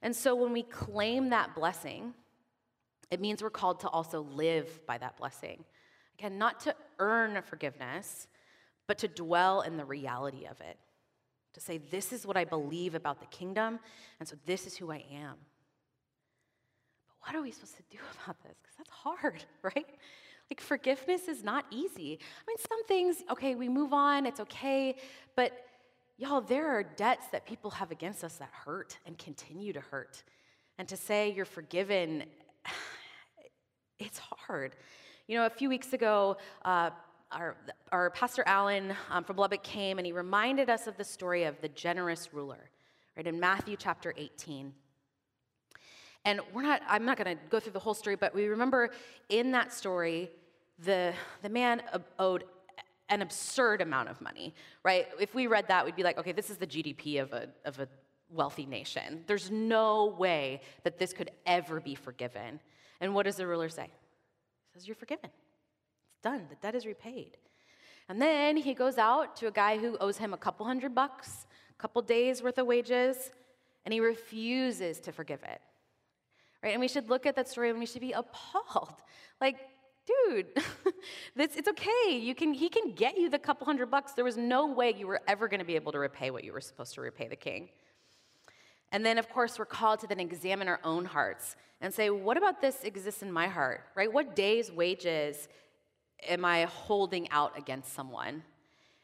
And 0.01 0.15
so 0.15 0.35
when 0.35 0.51
we 0.51 0.63
claim 0.63 1.29
that 1.29 1.55
blessing, 1.55 2.13
it 3.11 3.21
means 3.21 3.41
we're 3.41 3.49
called 3.49 3.79
to 3.81 3.89
also 3.89 4.21
live 4.21 4.85
by 4.85 4.97
that 4.97 5.17
blessing. 5.17 5.63
Again, 6.17 6.37
not 6.37 6.59
to 6.61 6.75
earn 6.99 7.41
forgiveness, 7.41 8.27
but 8.87 8.97
to 8.99 9.07
dwell 9.07 9.61
in 9.61 9.77
the 9.77 9.85
reality 9.85 10.45
of 10.45 10.59
it. 10.61 10.77
To 11.53 11.59
say, 11.59 11.77
this 11.77 12.11
is 12.11 12.25
what 12.25 12.37
I 12.37 12.43
believe 12.43 12.95
about 12.95 13.19
the 13.19 13.25
kingdom, 13.27 13.79
and 14.19 14.27
so 14.27 14.35
this 14.45 14.67
is 14.67 14.75
who 14.75 14.91
I 14.91 15.03
am. 15.13 15.35
But 17.07 17.15
what 17.21 17.35
are 17.35 17.41
we 17.41 17.51
supposed 17.51 17.77
to 17.77 17.83
do 17.89 17.97
about 18.23 18.41
this? 18.43 18.55
Because 18.61 18.75
that's 18.77 18.89
hard, 18.89 19.45
right? 19.61 19.87
Like, 20.49 20.61
forgiveness 20.61 21.27
is 21.27 21.43
not 21.43 21.65
easy. 21.71 22.19
I 22.21 22.43
mean, 22.47 22.57
some 22.57 22.83
things, 22.85 23.23
okay, 23.31 23.55
we 23.55 23.67
move 23.67 23.93
on, 23.93 24.25
it's 24.25 24.39
okay, 24.41 24.95
but 25.35 25.65
y'all, 26.17 26.41
there 26.41 26.67
are 26.67 26.83
debts 26.83 27.27
that 27.31 27.45
people 27.45 27.71
have 27.71 27.91
against 27.91 28.23
us 28.23 28.35
that 28.35 28.49
hurt 28.51 28.97
and 29.05 29.17
continue 29.17 29.73
to 29.73 29.81
hurt. 29.81 30.23
And 30.77 30.87
to 30.87 30.97
say 30.97 31.31
you're 31.31 31.45
forgiven, 31.45 32.25
it's 33.99 34.19
hard. 34.19 34.75
You 35.27 35.39
know, 35.39 35.47
a 35.47 35.49
few 35.49 35.69
weeks 35.69 35.93
ago, 35.93 36.37
uh, 36.65 36.91
our, 37.31 37.55
our 37.91 38.11
pastor 38.11 38.43
Alan 38.45 38.93
um, 39.09 39.23
from 39.23 39.37
Lubbock 39.37 39.63
came 39.63 39.97
and 39.97 40.05
he 40.05 40.11
reminded 40.11 40.69
us 40.69 40.85
of 40.85 40.97
the 40.97 41.03
story 41.03 41.45
of 41.45 41.59
the 41.61 41.69
generous 41.69 42.31
ruler, 42.31 42.69
right, 43.17 43.25
in 43.25 43.39
Matthew 43.39 43.75
chapter 43.75 44.13
18. 44.17 44.71
And 46.25 46.41
we're 46.53 46.61
not, 46.61 46.83
I'm 46.87 47.05
not 47.05 47.17
going 47.17 47.35
to 47.35 47.43
go 47.49 47.59
through 47.59 47.71
the 47.71 47.79
whole 47.79 47.95
story, 47.95 48.15
but 48.15 48.35
we 48.35 48.45
remember 48.45 48.91
in 49.29 49.51
that 49.53 49.73
story, 49.73 50.29
the, 50.77 51.11
the 51.41 51.49
man 51.49 51.81
owed 52.19 52.43
an 53.09 53.23
absurd 53.23 53.81
amount 53.81 54.09
of 54.09 54.21
money, 54.21 54.53
right? 54.83 55.07
If 55.19 55.33
we 55.33 55.47
read 55.47 55.67
that, 55.69 55.85
we'd 55.85 55.95
be 55.95 56.03
like, 56.03 56.19
okay, 56.19 56.33
this 56.33 56.51
is 56.51 56.57
the 56.57 56.67
GDP 56.67 57.19
of 57.19 57.33
a, 57.33 57.47
of 57.65 57.79
a 57.79 57.87
wealthy 58.29 58.67
nation. 58.67 59.23
There's 59.25 59.49
no 59.49 60.15
way 60.19 60.61
that 60.83 60.99
this 60.99 61.13
could 61.13 61.31
ever 61.47 61.79
be 61.79 61.95
forgiven. 61.95 62.59
And 63.01 63.15
what 63.15 63.23
does 63.23 63.37
the 63.37 63.47
ruler 63.47 63.69
say? 63.69 63.89
Says, 64.75 64.87
You're 64.87 64.95
forgiven. 64.95 65.29
It's 65.31 66.21
done. 66.21 66.47
The 66.49 66.55
debt 66.55 66.75
is 66.75 66.85
repaid. 66.85 67.37
And 68.09 68.21
then 68.21 68.57
he 68.57 68.73
goes 68.73 68.97
out 68.97 69.37
to 69.37 69.47
a 69.47 69.51
guy 69.51 69.77
who 69.77 69.97
owes 69.99 70.17
him 70.17 70.33
a 70.33 70.37
couple 70.37 70.65
hundred 70.65 70.93
bucks, 70.93 71.47
a 71.71 71.81
couple 71.81 72.01
days 72.01 72.43
worth 72.43 72.57
of 72.57 72.67
wages, 72.67 73.31
and 73.85 73.93
he 73.93 74.01
refuses 74.01 74.99
to 74.99 75.13
forgive 75.13 75.41
it. 75.43 75.61
Right? 76.61 76.73
And 76.73 76.81
we 76.81 76.89
should 76.89 77.09
look 77.09 77.25
at 77.25 77.35
that 77.37 77.47
story 77.47 77.69
and 77.69 77.79
we 77.79 77.85
should 77.85 78.01
be 78.01 78.11
appalled. 78.11 78.95
Like, 79.41 79.57
dude, 80.07 80.47
this, 81.35 81.57
it's 81.57 81.67
okay. 81.67 82.17
You 82.17 82.33
can, 82.33 82.53
he 82.53 82.69
can 82.69 82.93
get 82.93 83.17
you 83.17 83.29
the 83.29 83.37
couple 83.37 83.65
hundred 83.65 83.91
bucks. 83.91 84.13
There 84.13 84.23
was 84.23 84.37
no 84.37 84.71
way 84.71 84.93
you 84.97 85.07
were 85.07 85.19
ever 85.27 85.49
going 85.49 85.59
to 85.59 85.65
be 85.65 85.75
able 85.75 85.91
to 85.91 85.99
repay 85.99 86.31
what 86.31 86.45
you 86.45 86.53
were 86.53 86.61
supposed 86.61 86.93
to 86.93 87.01
repay 87.01 87.27
the 87.27 87.35
king. 87.35 87.67
And 88.95 89.05
then, 89.05 89.17
of 89.17 89.27
course, 89.27 89.59
we're 89.59 89.65
called 89.65 89.99
to 89.99 90.07
then 90.07 90.21
examine 90.21 90.69
our 90.69 90.79
own 90.85 91.03
hearts 91.03 91.57
and 91.81 91.93
say, 91.93 92.09
what 92.09 92.37
about 92.37 92.61
this 92.61 92.85
exists 92.85 93.21
in 93.21 93.29
my 93.29 93.45
heart, 93.45 93.83
right? 93.93 94.11
What 94.11 94.37
day's 94.37 94.71
wages 94.71 95.49
am 96.25 96.45
I 96.45 96.63
holding 96.63 97.29
out 97.29 97.57
against 97.57 97.93
someone? 97.93 98.41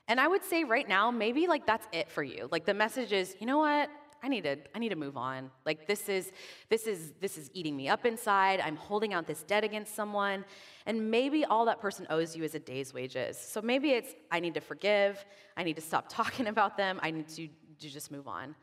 And 0.08 0.18
I 0.18 0.30
would 0.30 0.46
say 0.46 0.64
right 0.64 0.88
now, 0.88 1.12
maybe 1.12 1.46
like 1.46 1.68
that's 1.68 1.86
it 1.92 2.10
for 2.10 2.24
you. 2.24 2.48
Like 2.54 2.64
the 2.64 2.74
message 2.74 3.12
is, 3.12 3.36
you 3.42 3.46
know 3.46 3.58
what? 3.58 3.90
I 4.24 4.30
need 4.30 4.46
to 4.46 4.56
I 4.74 4.80
need 4.80 4.90
to 4.90 4.96
move 4.96 5.18
on. 5.18 5.52
Like 5.66 5.88
this 5.88 6.08
is 6.08 6.32
this 6.70 6.88
is 6.88 7.12
this 7.20 7.38
is 7.38 7.52
eating 7.54 7.76
me 7.76 7.90
up 7.90 8.06
inside. 8.06 8.62
I'm 8.62 8.78
holding 8.78 9.14
out 9.14 9.28
this 9.28 9.44
debt 9.44 9.66
against 9.66 9.94
someone 9.94 10.46
and 10.86 11.12
maybe 11.12 11.44
all 11.44 11.66
that 11.66 11.82
person 11.82 12.08
owes 12.10 12.34
you 12.34 12.46
is 12.46 12.56
a 12.56 12.60
day's 12.60 12.94
wages. 12.94 13.38
So 13.38 13.62
maybe 13.62 13.92
it's 13.92 14.16
I 14.32 14.40
need 14.40 14.54
to 14.54 14.62
forgive, 14.62 15.26
I 15.58 15.64
need 15.64 15.76
to 15.76 15.82
stop 15.82 16.06
talking 16.08 16.48
about 16.48 16.78
them, 16.78 16.98
I 17.04 17.12
need 17.12 17.28
to, 17.28 17.50
to 17.80 17.90
just 17.90 18.10
move 18.10 18.30
on. 18.30 18.56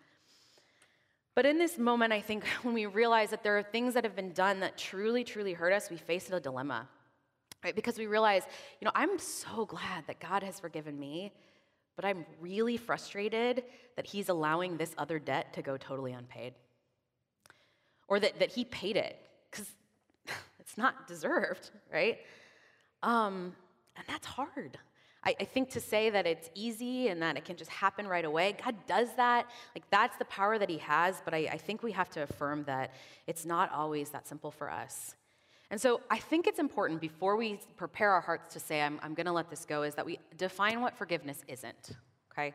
But 1.38 1.46
in 1.46 1.56
this 1.56 1.78
moment, 1.78 2.12
I 2.12 2.20
think 2.20 2.44
when 2.62 2.74
we 2.74 2.86
realize 2.86 3.30
that 3.30 3.44
there 3.44 3.56
are 3.56 3.62
things 3.62 3.94
that 3.94 4.02
have 4.02 4.16
been 4.16 4.32
done 4.32 4.58
that 4.58 4.76
truly, 4.76 5.22
truly 5.22 5.52
hurt 5.52 5.72
us, 5.72 5.88
we 5.88 5.96
face 5.96 6.28
a 6.30 6.40
dilemma, 6.40 6.88
right? 7.62 7.76
Because 7.76 7.96
we 7.96 8.08
realize, 8.08 8.42
you 8.80 8.84
know, 8.86 8.90
I'm 8.92 9.20
so 9.20 9.64
glad 9.64 10.04
that 10.08 10.18
God 10.18 10.42
has 10.42 10.58
forgiven 10.58 10.98
me, 10.98 11.32
but 11.94 12.04
I'm 12.04 12.26
really 12.40 12.76
frustrated 12.76 13.62
that 13.94 14.04
He's 14.04 14.30
allowing 14.30 14.78
this 14.78 14.96
other 14.98 15.20
debt 15.20 15.52
to 15.52 15.62
go 15.62 15.76
totally 15.76 16.10
unpaid. 16.12 16.54
Or 18.08 18.18
that, 18.18 18.40
that 18.40 18.50
He 18.50 18.64
paid 18.64 18.96
it, 18.96 19.16
because 19.48 19.70
it's 20.58 20.76
not 20.76 21.06
deserved, 21.06 21.70
right? 21.92 22.18
Um, 23.04 23.54
and 23.96 24.04
that's 24.08 24.26
hard. 24.26 24.76
I, 25.24 25.34
I, 25.40 25.44
think 25.44 25.70
to 25.70 25.80
say 25.80 26.10
that 26.10 26.26
it's 26.26 26.48
easy 26.54 27.08
and 27.08 27.20
that 27.22 27.36
it 27.36 27.44
can 27.44 27.56
just 27.56 27.70
happen 27.70 28.06
right 28.06 28.24
away, 28.24 28.56
God 28.64 28.76
does 28.86 29.08
that. 29.16 29.50
Like, 29.74 29.84
that's 29.90 30.16
the 30.16 30.24
power 30.26 30.58
that 30.58 30.70
He 30.70 30.78
has, 30.78 31.20
but 31.24 31.34
I, 31.34 31.48
I 31.52 31.56
think 31.58 31.82
we 31.82 31.92
have 31.92 32.08
to 32.10 32.22
affirm 32.22 32.64
that 32.64 32.94
it's 33.26 33.44
not 33.44 33.72
always 33.72 34.10
that 34.10 34.28
simple 34.28 34.50
for 34.50 34.70
us. 34.70 35.14
And 35.70 35.80
so 35.80 36.00
I 36.10 36.18
think 36.18 36.46
it's 36.46 36.58
important 36.58 37.00
before 37.00 37.36
we 37.36 37.60
prepare 37.76 38.10
our 38.12 38.22
hearts 38.22 38.54
to 38.54 38.60
say, 38.60 38.80
I'm, 38.80 38.98
I'm 39.02 39.14
going 39.14 39.26
to 39.26 39.32
let 39.32 39.50
this 39.50 39.66
go, 39.66 39.82
is 39.82 39.94
that 39.96 40.06
we 40.06 40.18
define 40.36 40.80
what 40.80 40.96
forgiveness 40.96 41.42
isn't, 41.46 41.90
okay? 42.38 42.54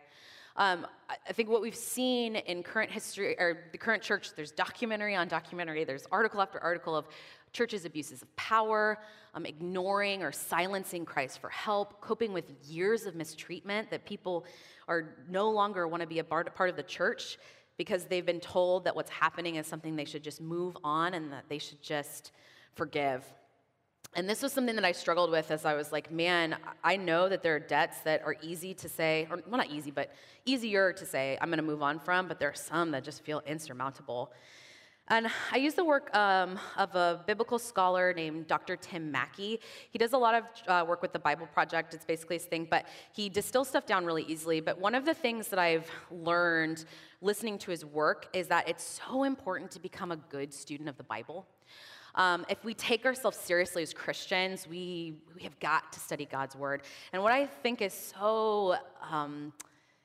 Um, 0.55 0.85
I 1.09 1.33
think 1.33 1.49
what 1.49 1.61
we've 1.61 1.75
seen 1.75 2.35
in 2.35 2.61
current 2.61 2.91
history, 2.91 3.35
or 3.39 3.65
the 3.71 3.77
current 3.77 4.03
church, 4.03 4.33
there's 4.35 4.51
documentary 4.51 5.15
on 5.15 5.27
documentary, 5.27 5.83
there's 5.83 6.05
article 6.11 6.41
after 6.41 6.59
article 6.59 6.95
of 6.95 7.07
churches' 7.53 7.85
abuses 7.85 8.21
of 8.21 8.35
power, 8.35 8.99
um, 9.33 9.45
ignoring 9.45 10.21
or 10.21 10.31
silencing 10.31 11.05
Christ 11.05 11.39
for 11.39 11.49
help, 11.49 12.01
coping 12.01 12.33
with 12.33 12.51
years 12.63 13.05
of 13.05 13.15
mistreatment 13.15 13.89
that 13.89 14.05
people 14.05 14.45
are 14.87 15.15
no 15.27 15.49
longer 15.49 15.87
want 15.87 16.01
to 16.01 16.07
be 16.07 16.19
a 16.19 16.23
part 16.23 16.69
of 16.69 16.75
the 16.75 16.83
church 16.83 17.37
because 17.77 18.05
they've 18.05 18.25
been 18.25 18.39
told 18.39 18.83
that 18.85 18.95
what's 18.95 19.09
happening 19.09 19.55
is 19.55 19.65
something 19.65 19.95
they 19.95 20.05
should 20.05 20.23
just 20.23 20.39
move 20.39 20.77
on 20.83 21.15
and 21.15 21.31
that 21.31 21.45
they 21.49 21.57
should 21.57 21.81
just 21.81 22.31
forgive. 22.75 23.25
And 24.15 24.29
this 24.29 24.43
was 24.43 24.53
something 24.53 24.75
that 24.75 24.85
I 24.85 24.91
struggled 24.91 25.31
with 25.31 25.49
as 25.49 25.65
I 25.65 25.73
was 25.73 25.91
like, 25.91 26.11
man, 26.11 26.55
I 26.83 26.97
know 26.97 27.27
that 27.29 27.41
there 27.41 27.55
are 27.55 27.59
debts 27.59 28.01
that 28.01 28.21
are 28.23 28.35
easy 28.43 28.73
to 28.75 28.87
say, 28.87 29.27
or 29.31 29.41
well, 29.47 29.57
not 29.57 29.71
easy, 29.71 29.89
but 29.89 30.13
easier 30.45 30.93
to 30.93 31.05
say, 31.05 31.35
I'm 31.41 31.49
going 31.49 31.57
to 31.57 31.63
move 31.63 31.81
on 31.81 31.99
from, 31.99 32.27
but 32.27 32.39
there 32.39 32.49
are 32.49 32.53
some 32.53 32.91
that 32.91 33.03
just 33.03 33.23
feel 33.23 33.41
insurmountable. 33.47 34.31
And 35.09 35.27
I 35.51 35.57
use 35.57 35.73
the 35.73 35.83
work 35.83 36.15
um, 36.15 36.59
of 36.77 36.95
a 36.95 37.23
biblical 37.25 37.57
scholar 37.59 38.13
named 38.13 38.47
Dr. 38.47 38.77
Tim 38.77 39.11
Mackie. 39.11 39.59
He 39.89 39.97
does 39.97 40.13
a 40.13 40.17
lot 40.17 40.35
of 40.35 40.43
uh, 40.67 40.85
work 40.87 41.01
with 41.01 41.11
the 41.11 41.19
Bible 41.19 41.47
Project, 41.47 41.93
it's 41.93 42.05
basically 42.05 42.37
his 42.37 42.45
thing, 42.45 42.67
but 42.69 42.85
he 43.13 43.29
distills 43.29 43.67
stuff 43.67 43.85
down 43.85 44.05
really 44.05 44.23
easily. 44.23 44.61
But 44.61 44.79
one 44.79 44.95
of 44.95 45.05
the 45.05 45.13
things 45.13 45.49
that 45.49 45.59
I've 45.59 45.89
learned 46.11 46.85
listening 47.19 47.57
to 47.59 47.71
his 47.71 47.83
work 47.83 48.27
is 48.31 48.47
that 48.47 48.69
it's 48.69 49.01
so 49.05 49.23
important 49.23 49.71
to 49.71 49.79
become 49.79 50.11
a 50.11 50.17
good 50.17 50.53
student 50.53 50.87
of 50.87 50.97
the 50.97 51.03
Bible. 51.03 51.47
Um, 52.15 52.45
if 52.49 52.63
we 52.63 52.73
take 52.73 53.05
ourselves 53.05 53.37
seriously 53.37 53.81
as 53.83 53.93
Christians, 53.93 54.67
we, 54.67 55.15
we 55.35 55.43
have 55.43 55.59
got 55.59 55.91
to 55.93 55.99
study 55.99 56.25
God's 56.25 56.55
word. 56.55 56.83
And 57.11 57.23
what 57.23 57.31
I 57.31 57.45
think 57.45 57.81
is 57.81 57.93
so. 57.93 58.75
Um, 59.09 59.53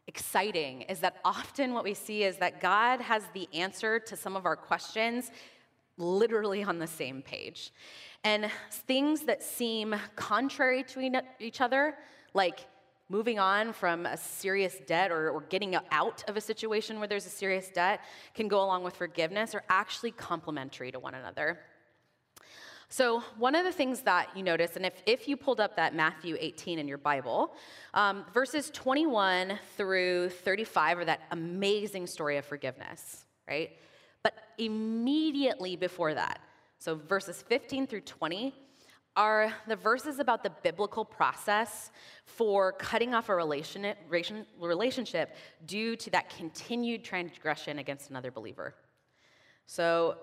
exciting 0.08 0.80
is 0.82 1.00
that 1.00 1.16
often 1.22 1.74
what 1.74 1.84
we 1.84 1.92
see 1.92 2.24
is 2.24 2.38
that 2.38 2.60
God 2.60 3.00
has 3.00 3.22
the 3.34 3.46
answer 3.52 4.00
to 4.00 4.16
some 4.16 4.36
of 4.36 4.46
our 4.46 4.56
questions 4.56 5.30
literally 5.98 6.64
on 6.64 6.78
the 6.78 6.86
same 6.86 7.22
page. 7.22 7.72
And 8.24 8.50
things 8.70 9.22
that 9.22 9.42
seem 9.42 9.94
contrary 10.16 10.82
to 10.84 11.22
each 11.38 11.60
other, 11.60 11.94
like 12.34 12.66
moving 13.08 13.38
on 13.38 13.72
from 13.72 14.06
a 14.06 14.16
serious 14.16 14.78
debt 14.86 15.10
or, 15.10 15.30
or, 15.30 15.42
getting 15.48 15.76
out 15.92 16.22
of 16.28 16.36
a 16.36 16.40
situation 16.40 16.98
where 16.98 17.08
there's 17.08 17.24
a 17.24 17.30
serious 17.30 17.68
debt, 17.68 18.00
can 18.34 18.48
go 18.48 18.62
along 18.62 18.84
with 18.84 18.94
forgiveness, 18.94 19.54
are 19.54 19.64
actually 19.70 20.10
complementary 20.10 20.92
to 20.92 20.98
one 20.98 21.14
another. 21.14 21.58
So, 22.90 23.22
one 23.36 23.54
of 23.54 23.66
the 23.66 23.72
things 23.72 24.00
that 24.02 24.34
you 24.34 24.42
notice, 24.42 24.76
and 24.76 24.86
if, 24.86 24.94
if 25.04 25.28
you 25.28 25.36
pulled 25.36 25.60
up 25.60 25.76
that 25.76 25.94
Matthew 25.94 26.38
18 26.40 26.78
in 26.78 26.88
your 26.88 26.96
Bible, 26.96 27.54
um, 27.92 28.24
verses 28.32 28.70
21 28.70 29.58
through 29.76 30.30
35 30.30 30.98
are 30.98 31.04
that 31.04 31.20
amazing 31.30 32.06
story 32.06 32.38
of 32.38 32.46
forgiveness, 32.46 33.26
right? 33.46 33.72
But 34.22 34.32
immediately 34.56 35.76
before 35.76 36.14
that, 36.14 36.40
so 36.78 36.94
verses 36.94 37.42
15 37.42 37.86
through 37.86 38.02
20, 38.02 38.54
are 39.16 39.52
the 39.66 39.76
verses 39.76 40.18
about 40.18 40.42
the 40.42 40.52
biblical 40.62 41.04
process 41.04 41.90
for 42.24 42.72
cutting 42.72 43.14
off 43.14 43.28
a 43.28 43.34
relationship 43.34 45.36
due 45.66 45.96
to 45.96 46.10
that 46.10 46.30
continued 46.30 47.04
transgression 47.04 47.80
against 47.80 48.10
another 48.10 48.30
believer. 48.30 48.74
So 49.68 50.16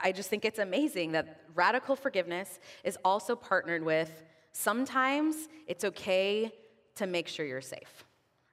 I 0.00 0.12
just 0.12 0.30
think 0.30 0.44
it's 0.44 0.60
amazing 0.60 1.10
that 1.12 1.40
radical 1.56 1.96
forgiveness 1.96 2.60
is 2.84 2.96
also 3.04 3.34
partnered 3.34 3.82
with 3.82 4.22
sometimes 4.52 5.48
it's 5.66 5.84
okay 5.84 6.52
to 6.94 7.08
make 7.08 7.26
sure 7.26 7.44
you're 7.44 7.60
safe, 7.60 8.04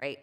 right? 0.02 0.18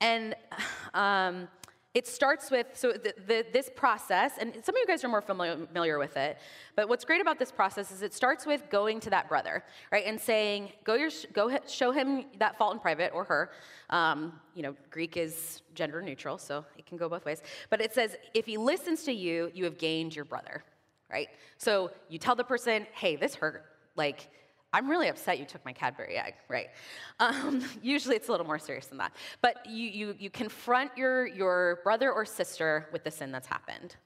And 0.00 0.36
um, 0.94 1.48
it 1.96 2.06
starts 2.06 2.50
with, 2.50 2.66
so 2.74 2.92
the, 2.92 3.14
the, 3.26 3.46
this 3.54 3.70
process, 3.74 4.32
and 4.38 4.52
some 4.62 4.74
of 4.74 4.80
you 4.80 4.86
guys 4.86 5.02
are 5.02 5.08
more 5.08 5.22
familiar 5.22 5.98
with 5.98 6.14
it, 6.18 6.36
but 6.74 6.90
what's 6.90 7.06
great 7.06 7.22
about 7.22 7.38
this 7.38 7.50
process 7.50 7.90
is 7.90 8.02
it 8.02 8.12
starts 8.12 8.44
with 8.44 8.68
going 8.68 9.00
to 9.00 9.08
that 9.08 9.30
brother, 9.30 9.64
right, 9.90 10.04
and 10.04 10.20
saying, 10.20 10.70
go, 10.84 10.92
your, 10.92 11.08
go 11.32 11.58
show 11.66 11.92
him 11.92 12.26
that 12.38 12.58
fault 12.58 12.74
in 12.74 12.80
private, 12.80 13.12
or 13.14 13.24
her. 13.24 13.50
Um, 13.88 14.38
you 14.54 14.62
know, 14.62 14.76
Greek 14.90 15.16
is 15.16 15.62
gender 15.74 16.02
neutral, 16.02 16.36
so 16.36 16.66
it 16.76 16.84
can 16.84 16.98
go 16.98 17.08
both 17.08 17.24
ways. 17.24 17.40
But 17.70 17.80
it 17.80 17.94
says, 17.94 18.14
if 18.34 18.44
he 18.44 18.58
listens 18.58 19.04
to 19.04 19.12
you, 19.12 19.50
you 19.54 19.64
have 19.64 19.78
gained 19.78 20.14
your 20.14 20.26
brother, 20.26 20.64
right? 21.10 21.28
So 21.56 21.90
you 22.10 22.18
tell 22.18 22.34
the 22.34 22.44
person, 22.44 22.86
hey, 22.92 23.16
this 23.16 23.34
hurt, 23.34 23.64
like, 23.94 24.28
I'm 24.76 24.90
really 24.90 25.08
upset 25.08 25.38
you 25.38 25.46
took 25.46 25.64
my 25.64 25.72
Cadbury 25.72 26.18
egg, 26.18 26.34
right? 26.48 26.68
Um, 27.18 27.64
usually 27.82 28.14
it's 28.14 28.28
a 28.28 28.30
little 28.30 28.44
more 28.44 28.58
serious 28.58 28.88
than 28.88 28.98
that. 28.98 29.12
But 29.40 29.64
you, 29.64 29.88
you, 29.88 30.14
you 30.18 30.28
confront 30.28 30.94
your, 30.98 31.26
your 31.26 31.80
brother 31.82 32.12
or 32.12 32.26
sister 32.26 32.86
with 32.92 33.02
the 33.02 33.10
sin 33.10 33.32
that's 33.32 33.46
happened. 33.46 33.96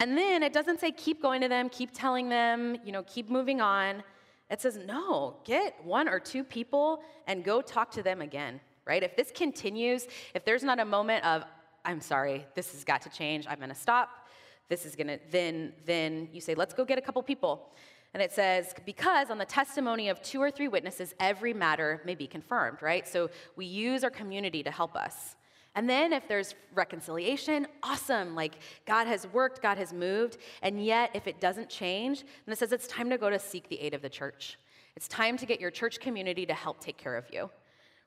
And 0.00 0.18
then 0.18 0.42
it 0.42 0.52
doesn't 0.52 0.80
say 0.80 0.90
keep 0.90 1.22
going 1.22 1.40
to 1.42 1.48
them, 1.48 1.68
keep 1.68 1.90
telling 1.92 2.28
them, 2.28 2.76
you 2.84 2.90
know, 2.90 3.04
keep 3.04 3.30
moving 3.30 3.60
on. 3.60 4.02
It 4.50 4.60
says, 4.60 4.76
no, 4.84 5.36
get 5.44 5.76
one 5.84 6.08
or 6.08 6.18
two 6.18 6.42
people 6.42 7.04
and 7.28 7.44
go 7.44 7.62
talk 7.62 7.92
to 7.92 8.02
them 8.02 8.20
again, 8.20 8.60
right? 8.84 9.04
If 9.04 9.14
this 9.14 9.30
continues, 9.32 10.08
if 10.34 10.44
there's 10.44 10.64
not 10.64 10.80
a 10.80 10.84
moment 10.84 11.24
of, 11.24 11.44
I'm 11.84 12.00
sorry, 12.00 12.46
this 12.56 12.72
has 12.72 12.82
got 12.82 13.00
to 13.02 13.10
change, 13.10 13.46
I'm 13.48 13.60
gonna 13.60 13.76
stop, 13.76 14.26
this 14.68 14.84
is 14.84 14.96
gonna, 14.96 15.20
then, 15.30 15.72
then 15.86 16.28
you 16.32 16.40
say, 16.40 16.56
let's 16.56 16.74
go 16.74 16.84
get 16.84 16.98
a 16.98 17.00
couple 17.00 17.22
people. 17.22 17.70
And 18.14 18.22
it 18.22 18.30
says, 18.32 18.74
because 18.84 19.30
on 19.30 19.38
the 19.38 19.44
testimony 19.44 20.08
of 20.08 20.20
two 20.20 20.40
or 20.40 20.50
three 20.50 20.68
witnesses, 20.68 21.14
every 21.18 21.54
matter 21.54 22.02
may 22.04 22.14
be 22.14 22.26
confirmed, 22.26 22.82
right? 22.82 23.08
So 23.08 23.30
we 23.56 23.64
use 23.64 24.04
our 24.04 24.10
community 24.10 24.62
to 24.62 24.70
help 24.70 24.94
us. 24.94 25.36
And 25.74 25.88
then 25.88 26.12
if 26.12 26.28
there's 26.28 26.54
reconciliation, 26.74 27.66
awesome. 27.82 28.34
Like 28.34 28.58
God 28.86 29.06
has 29.06 29.26
worked, 29.28 29.62
God 29.62 29.78
has 29.78 29.92
moved. 29.92 30.36
And 30.60 30.84
yet, 30.84 31.10
if 31.14 31.26
it 31.26 31.40
doesn't 31.40 31.70
change, 31.70 32.20
then 32.44 32.52
it 32.52 32.58
says 32.58 32.72
it's 32.72 32.86
time 32.86 33.08
to 33.08 33.16
go 33.16 33.30
to 33.30 33.38
seek 33.38 33.68
the 33.70 33.80
aid 33.80 33.94
of 33.94 34.02
the 34.02 34.10
church. 34.10 34.58
It's 34.94 35.08
time 35.08 35.38
to 35.38 35.46
get 35.46 35.58
your 35.58 35.70
church 35.70 35.98
community 35.98 36.44
to 36.44 36.52
help 36.52 36.80
take 36.80 36.98
care 36.98 37.16
of 37.16 37.24
you, 37.32 37.48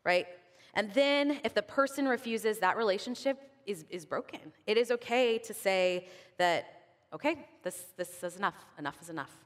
right? 0.04 0.28
And 0.76 0.94
then 0.94 1.39
if 1.44 1.56
the 1.56 1.63
person 1.63 2.08
refuses, 2.08 2.60
that 2.60 2.78
relationship 2.78 3.39
is, 3.65 3.86
is 3.89 4.06
broken. 4.06 4.39
It 4.68 4.78
is 4.78 4.91
okay 4.91 5.39
to 5.39 5.54
say 5.54 6.08
that, 6.38 6.84
okay, 7.12 7.48
this, 7.63 7.86
this 7.98 8.24
is 8.24 8.36
enough. 8.36 8.65
Enough 8.78 9.02
is 9.02 9.10
enough. 9.10 9.45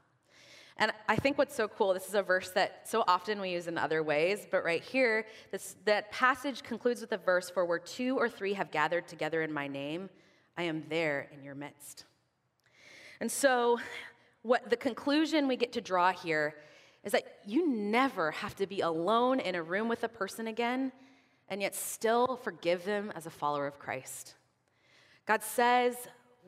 And 0.80 0.92
I 1.10 1.16
think 1.16 1.36
what's 1.36 1.54
so 1.54 1.68
cool, 1.68 1.92
this 1.92 2.08
is 2.08 2.14
a 2.14 2.22
verse 2.22 2.48
that 2.50 2.88
so 2.88 3.04
often 3.06 3.38
we 3.38 3.50
use 3.50 3.66
in 3.66 3.76
other 3.76 4.02
ways, 4.02 4.48
but 4.50 4.64
right 4.64 4.82
here, 4.82 5.26
this, 5.52 5.76
that 5.84 6.10
passage 6.10 6.62
concludes 6.62 7.02
with 7.02 7.12
a 7.12 7.18
verse 7.18 7.50
for 7.50 7.66
where 7.66 7.78
two 7.78 8.16
or 8.16 8.30
three 8.30 8.54
have 8.54 8.70
gathered 8.70 9.06
together 9.06 9.42
in 9.42 9.52
my 9.52 9.68
name, 9.68 10.08
I 10.56 10.62
am 10.62 10.82
there 10.88 11.28
in 11.34 11.44
your 11.44 11.54
midst. 11.54 12.06
And 13.20 13.30
so, 13.30 13.78
what 14.40 14.70
the 14.70 14.76
conclusion 14.76 15.46
we 15.46 15.56
get 15.56 15.72
to 15.74 15.82
draw 15.82 16.12
here 16.12 16.54
is 17.04 17.12
that 17.12 17.24
you 17.44 17.68
never 17.68 18.30
have 18.30 18.54
to 18.56 18.66
be 18.66 18.80
alone 18.80 19.38
in 19.38 19.54
a 19.54 19.62
room 19.62 19.86
with 19.86 20.02
a 20.02 20.08
person 20.08 20.46
again 20.46 20.92
and 21.50 21.60
yet 21.60 21.74
still 21.74 22.36
forgive 22.42 22.86
them 22.86 23.12
as 23.14 23.26
a 23.26 23.30
follower 23.30 23.66
of 23.66 23.78
Christ. 23.78 24.34
God 25.26 25.42
says 25.42 25.94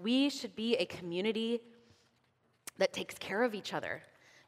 we 0.00 0.30
should 0.30 0.56
be 0.56 0.74
a 0.76 0.86
community 0.86 1.60
that 2.78 2.94
takes 2.94 3.18
care 3.18 3.42
of 3.42 3.54
each 3.54 3.74
other, 3.74 4.02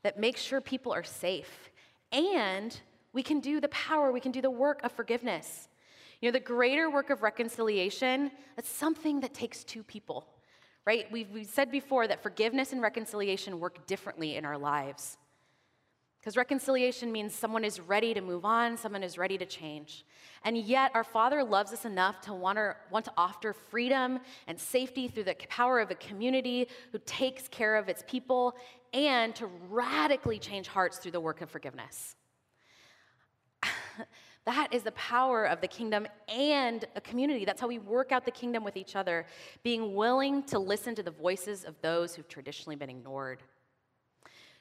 that 0.04 0.20
makes 0.20 0.40
sure 0.40 0.60
people 0.60 0.92
are 0.92 1.02
safe. 1.02 1.70
And 2.12 2.78
we 3.12 3.24
can 3.24 3.40
do 3.40 3.60
the 3.60 3.68
power, 3.68 4.12
we 4.12 4.20
can 4.20 4.30
do 4.30 4.40
the 4.40 4.50
work 4.50 4.84
of 4.84 4.92
forgiveness. 4.92 5.68
You 6.20 6.28
know, 6.28 6.32
the 6.32 6.40
greater 6.40 6.88
work 6.88 7.10
of 7.10 7.22
reconciliation, 7.22 8.30
that's 8.54 8.68
something 8.68 9.20
that 9.20 9.34
takes 9.34 9.64
two 9.64 9.82
people, 9.82 10.26
right? 10.86 11.10
We've, 11.10 11.30
we've 11.30 11.46
said 11.46 11.70
before 11.70 12.06
that 12.06 12.22
forgiveness 12.22 12.72
and 12.72 12.80
reconciliation 12.80 13.58
work 13.58 13.86
differently 13.86 14.36
in 14.36 14.44
our 14.44 14.56
lives. 14.56 15.18
Because 16.24 16.38
reconciliation 16.38 17.12
means 17.12 17.34
someone 17.34 17.64
is 17.64 17.78
ready 17.80 18.14
to 18.14 18.22
move 18.22 18.46
on, 18.46 18.78
someone 18.78 19.02
is 19.02 19.18
ready 19.18 19.36
to 19.36 19.44
change. 19.44 20.06
And 20.42 20.56
yet, 20.56 20.90
our 20.94 21.04
Father 21.04 21.44
loves 21.44 21.70
us 21.70 21.84
enough 21.84 22.22
to 22.22 22.32
want 22.32 22.56
to, 22.56 22.74
want 22.90 23.04
to 23.04 23.12
offer 23.18 23.52
freedom 23.52 24.20
and 24.46 24.58
safety 24.58 25.06
through 25.06 25.24
the 25.24 25.36
power 25.50 25.80
of 25.80 25.90
a 25.90 25.94
community 25.96 26.68
who 26.92 26.98
takes 27.04 27.46
care 27.48 27.76
of 27.76 27.90
its 27.90 28.02
people 28.06 28.54
and 28.94 29.34
to 29.34 29.46
radically 29.68 30.38
change 30.38 30.68
hearts 30.68 30.98
through 30.98 31.10
the 31.10 31.20
work 31.20 31.42
of 31.42 31.50
forgiveness. 31.50 32.14
that 34.46 34.68
is 34.72 34.84
the 34.84 34.92
power 34.92 35.44
of 35.44 35.60
the 35.60 35.66
kingdom 35.66 36.06
and 36.28 36.84
a 36.94 37.00
community. 37.00 37.44
That's 37.44 37.60
how 37.60 37.66
we 37.66 37.80
work 37.80 38.12
out 38.12 38.24
the 38.24 38.30
kingdom 38.30 38.62
with 38.62 38.76
each 38.76 38.94
other, 38.94 39.26
being 39.64 39.94
willing 39.94 40.44
to 40.44 40.60
listen 40.60 40.94
to 40.94 41.02
the 41.02 41.10
voices 41.10 41.64
of 41.64 41.74
those 41.82 42.14
who've 42.14 42.28
traditionally 42.28 42.76
been 42.76 42.90
ignored. 42.90 43.42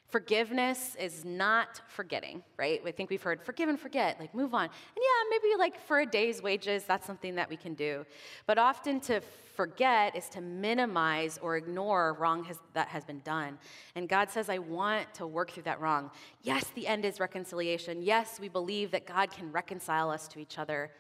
Forgiveness 0.10 0.96
is 1.00 1.26
not 1.26 1.82
forgetting, 1.88 2.44
right? 2.58 2.82
I 2.86 2.92
think 2.92 3.10
we've 3.10 3.24
heard 3.24 3.42
forgive 3.42 3.68
and 3.68 3.80
forget, 3.80 4.20
like 4.20 4.36
move 4.36 4.54
on. 4.54 4.66
And 4.66 4.72
yeah, 4.96 5.30
maybe 5.30 5.58
like 5.58 5.80
for 5.80 6.02
a 6.02 6.06
day's 6.06 6.42
wages, 6.42 6.84
that's 6.84 7.08
something 7.08 7.36
that 7.36 7.50
we 7.50 7.58
can 7.58 7.74
do. 7.74 8.06
But 8.46 8.60
often 8.60 9.00
to 9.02 9.22
forget 9.56 10.16
is 10.16 10.30
to 10.30 10.42
minimize 10.42 11.40
or 11.42 11.58
ignore 11.58 12.14
wrong 12.20 12.44
has, 12.44 12.60
that 12.74 12.88
has 12.90 13.06
been 13.06 13.22
done. 13.22 13.58
And 13.96 14.08
God 14.08 14.30
says, 14.30 14.50
I 14.50 14.60
want 14.60 15.14
to 15.16 15.26
work 15.26 15.52
through 15.52 15.64
that 15.64 15.80
wrong. 15.82 16.12
Yes, 16.42 16.66
the 16.76 16.88
end 16.88 17.06
is 17.06 17.20
reconciliation. 17.20 18.02
Yes, 18.02 18.40
we 18.40 18.50
believe 18.50 18.92
that 18.92 19.08
God 19.08 19.32
can 19.32 19.52
reconcile 19.52 20.10
us 20.12 20.28
to 20.30 20.40
each 20.40 20.60
other. 20.60 20.92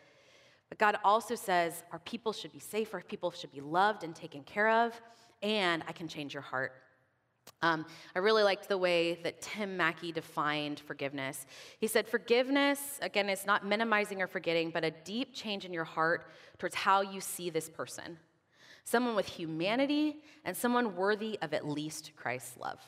But 0.69 0.79
God 0.79 0.97
also 1.03 1.35
says 1.35 1.83
our 1.91 1.99
people 1.99 2.33
should 2.33 2.51
be 2.51 2.59
safe, 2.59 2.95
our 2.95 3.01
people 3.01 3.29
should 3.29 3.51
be 3.51 3.61
loved 3.61 4.03
and 4.03 4.15
taken 4.15 4.43
care 4.43 4.69
of, 4.69 4.99
and 5.43 5.83
I 5.87 5.91
can 5.91 6.07
change 6.07 6.33
your 6.33 6.41
heart. 6.41 6.73
Um, 7.63 7.85
I 8.13 8.19
really 8.19 8.43
liked 8.43 8.67
the 8.67 8.77
way 8.77 9.15
that 9.23 9.41
Tim 9.41 9.77
Mackie 9.77 10.11
defined 10.11 10.81
forgiveness. 10.81 11.45
He 11.79 11.87
said, 11.87 12.05
Forgiveness, 12.05 12.99
again, 13.01 13.29
is 13.29 13.45
not 13.45 13.65
minimizing 13.65 14.21
or 14.21 14.27
forgetting, 14.27 14.69
but 14.69 14.83
a 14.83 14.91
deep 14.91 15.33
change 15.33 15.63
in 15.63 15.71
your 15.71 15.85
heart 15.85 16.29
towards 16.57 16.75
how 16.75 16.99
you 16.99 17.21
see 17.21 17.49
this 17.49 17.69
person. 17.69 18.17
Someone 18.83 19.15
with 19.15 19.27
humanity 19.27 20.17
and 20.43 20.57
someone 20.57 20.97
worthy 20.97 21.39
of 21.41 21.53
at 21.53 21.65
least 21.65 22.11
Christ's 22.17 22.57
love. 22.57 22.81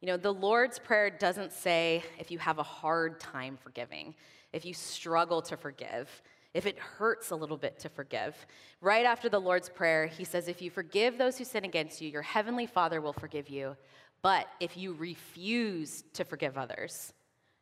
You 0.00 0.08
know, 0.08 0.16
the 0.16 0.34
Lord's 0.34 0.80
Prayer 0.80 1.10
doesn't 1.10 1.52
say 1.52 2.02
if 2.18 2.32
you 2.32 2.38
have 2.38 2.58
a 2.58 2.64
hard 2.64 3.20
time 3.20 3.56
forgiving, 3.62 4.12
if 4.52 4.64
you 4.64 4.74
struggle 4.74 5.40
to 5.42 5.56
forgive 5.56 6.10
if 6.54 6.66
it 6.66 6.78
hurts 6.78 7.30
a 7.30 7.36
little 7.36 7.56
bit 7.56 7.78
to 7.80 7.88
forgive. 7.88 8.34
Right 8.80 9.04
after 9.04 9.28
the 9.28 9.40
Lord's 9.40 9.68
Prayer, 9.68 10.06
he 10.06 10.24
says, 10.24 10.46
If 10.48 10.62
you 10.62 10.70
forgive 10.70 11.18
those 11.18 11.36
who 11.36 11.44
sin 11.44 11.64
against 11.64 12.00
you, 12.00 12.08
your 12.08 12.22
heavenly 12.22 12.66
Father 12.66 13.00
will 13.00 13.12
forgive 13.12 13.48
you. 13.48 13.76
But 14.22 14.46
if 14.60 14.76
you 14.76 14.94
refuse 14.94 16.04
to 16.14 16.24
forgive 16.24 16.56
others, 16.56 17.12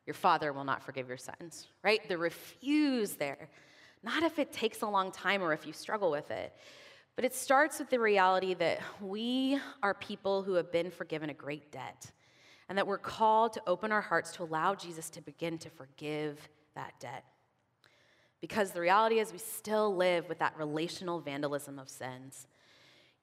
your 0.06 0.14
Father 0.14 0.52
will 0.52 0.64
not 0.64 0.82
forgive 0.82 1.08
your 1.08 1.16
sins, 1.16 1.66
right? 1.82 2.06
The 2.08 2.18
refuse 2.18 3.14
there. 3.14 3.48
Not 4.02 4.22
if 4.22 4.38
it 4.38 4.52
takes 4.52 4.82
a 4.82 4.86
long 4.86 5.10
time 5.10 5.42
or 5.42 5.52
if 5.52 5.66
you 5.66 5.72
struggle 5.72 6.10
with 6.10 6.30
it. 6.30 6.52
But 7.16 7.24
it 7.24 7.34
starts 7.34 7.78
with 7.78 7.90
the 7.90 8.00
reality 8.00 8.54
that 8.54 8.80
we 9.00 9.58
are 9.82 9.94
people 9.94 10.42
who 10.42 10.54
have 10.54 10.72
been 10.72 10.90
forgiven 10.90 11.30
a 11.30 11.34
great 11.34 11.70
debt, 11.70 12.10
and 12.68 12.78
that 12.78 12.86
we're 12.86 12.98
called 12.98 13.52
to 13.54 13.62
open 13.66 13.92
our 13.92 14.00
hearts 14.00 14.32
to 14.36 14.44
allow 14.44 14.74
Jesus 14.74 15.10
to 15.10 15.20
begin 15.20 15.58
to 15.58 15.70
forgive 15.70 16.48
that 16.74 16.94
debt. 17.00 17.24
Because 18.42 18.72
the 18.72 18.80
reality 18.80 19.20
is, 19.20 19.32
we 19.32 19.38
still 19.38 19.96
live 19.96 20.28
with 20.28 20.40
that 20.40 20.58
relational 20.58 21.20
vandalism 21.20 21.78
of 21.78 21.88
sins. 21.88 22.48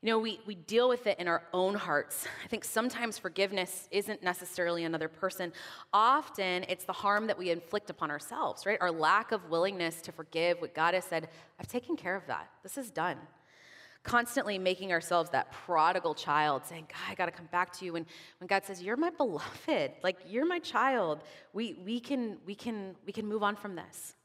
You 0.01 0.11
know, 0.11 0.19
we, 0.19 0.39
we 0.47 0.55
deal 0.55 0.87
with 0.87 1.07
it 1.07 1.19
in 1.19 1.27
our 1.27 1.43
own 1.51 1.75
hearts. 1.75 2.25
I 2.45 2.47
think 2.47 2.63
sometimes 2.63 3.17
forgiveness 3.17 3.89
isn't 3.91 4.23
necessarily 4.23 4.85
another 4.85 5.09
person. 5.09 5.51
Often 5.91 6.67
it's 6.69 6.85
the 6.85 6.93
harm 6.93 7.27
that 7.27 7.37
we 7.37 7.49
inflict 7.49 7.89
upon 7.89 8.09
ourselves, 8.09 8.65
right? 8.65 8.77
Our 8.79 8.91
lack 8.91 9.33
of 9.33 9.49
willingness 9.49 10.01
to 10.03 10.13
forgive 10.13 10.61
what 10.61 10.73
God 10.73 10.93
has 10.93 11.03
said, 11.03 11.27
I've 11.59 11.67
taken 11.67 11.97
care 11.97 12.15
of 12.15 12.25
that. 12.27 12.49
This 12.63 12.77
is 12.77 12.89
done. 12.89 13.17
Constantly 14.03 14.57
making 14.57 14.93
ourselves 14.93 15.31
that 15.31 15.51
prodigal 15.51 16.15
child, 16.15 16.65
saying, 16.65 16.87
God, 16.87 17.11
I 17.11 17.15
got 17.15 17.25
to 17.25 17.33
come 17.33 17.49
back 17.51 17.73
to 17.79 17.85
you. 17.85 17.91
When, 17.91 18.05
when 18.39 18.47
God 18.47 18.63
says, 18.63 18.81
You're 18.81 18.95
my 18.95 19.09
beloved, 19.09 19.91
like 20.01 20.19
you're 20.25 20.45
my 20.45 20.59
child, 20.59 21.23
we, 21.51 21.73
we, 21.83 21.99
can, 21.99 22.37
we, 22.45 22.55
can, 22.55 22.95
we 23.05 23.11
can 23.11 23.27
move 23.27 23.43
on 23.43 23.57
from 23.57 23.75
this. 23.75 24.15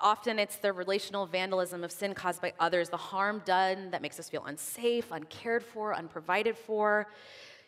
Often 0.00 0.40
it's 0.40 0.56
the 0.56 0.72
relational 0.72 1.26
vandalism 1.26 1.84
of 1.84 1.92
sin 1.92 2.12
caused 2.12 2.42
by 2.42 2.52
others, 2.58 2.88
the 2.88 2.96
harm 2.96 3.42
done 3.44 3.90
that 3.92 4.02
makes 4.02 4.18
us 4.18 4.28
feel 4.28 4.44
unsafe, 4.44 5.12
uncared 5.12 5.62
for, 5.62 5.94
unprovided 5.94 6.56
for, 6.56 7.06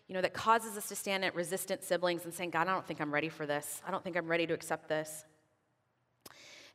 you 0.09 0.15
know, 0.15 0.21
that 0.21 0.35
causes 0.35 0.77
us 0.77 0.89
to 0.89 0.97
stand 0.97 1.25
at 1.25 1.37
resistant 1.37 1.85
siblings 1.85 2.25
and 2.25 2.35
saying, 2.35 2.51
God, 2.51 2.67
I 2.67 2.73
don't 2.73 2.85
think 2.85 3.01
I'm 3.01 3.15
ready 3.15 3.29
for 3.29 3.47
this. 3.47 3.81
I 3.87 3.93
don't 3.93 4.03
think 4.03 4.17
I'm 4.17 4.27
ready 4.27 4.45
to 4.49 4.55
accept 4.55 4.89
this. 4.89 5.25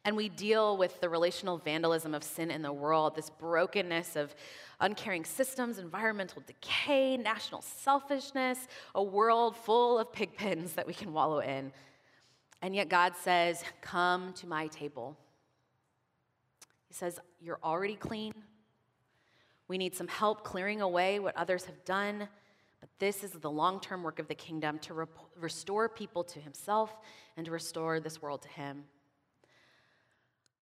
And 0.06 0.16
we 0.16 0.30
deal 0.30 0.78
with 0.78 1.02
the 1.02 1.10
relational 1.10 1.58
vandalism 1.58 2.14
of 2.14 2.24
sin 2.24 2.50
in 2.50 2.62
the 2.62 2.72
world, 2.72 3.16
this 3.16 3.30
brokenness 3.30 4.16
of 4.16 4.34
uncaring 4.80 5.26
systems, 5.26 5.80
environmental 5.80 6.44
decay, 6.46 7.18
national 7.18 7.62
selfishness, 7.62 8.68
a 8.94 9.04
world 9.04 9.58
full 9.58 10.00
of 10.00 10.14
pigpens 10.14 10.76
that 10.76 10.88
we 10.88 10.94
can 10.94 11.12
wallow 11.12 11.40
in. 11.40 11.74
And 12.62 12.76
yet 12.76 12.88
God 12.88 13.16
says, 13.18 13.64
Come 13.82 14.32
to 14.34 14.48
my 14.48 14.68
table. 14.68 15.18
Says, 16.96 17.20
You're 17.42 17.60
already 17.62 17.98
clean. 17.98 18.34
We 19.68 19.78
need 19.78 19.96
some 19.96 20.08
help 20.08 20.46
clearing 20.46 20.82
away 20.82 21.20
what 21.20 21.36
others 21.36 21.66
have 21.66 21.84
done. 21.84 22.30
But 22.80 22.90
this 23.00 23.22
is 23.22 23.32
the 23.32 23.52
long 23.52 23.82
term 23.82 24.02
work 24.02 24.18
of 24.20 24.30
the 24.30 24.36
kingdom 24.36 24.80
to 24.80 25.06
restore 25.36 25.90
people 25.90 26.24
to 26.24 26.40
himself 26.40 26.96
and 27.36 27.46
to 27.48 27.52
restore 27.52 28.00
this 28.00 28.22
world 28.22 28.44
to 28.44 28.48
him. 28.48 28.86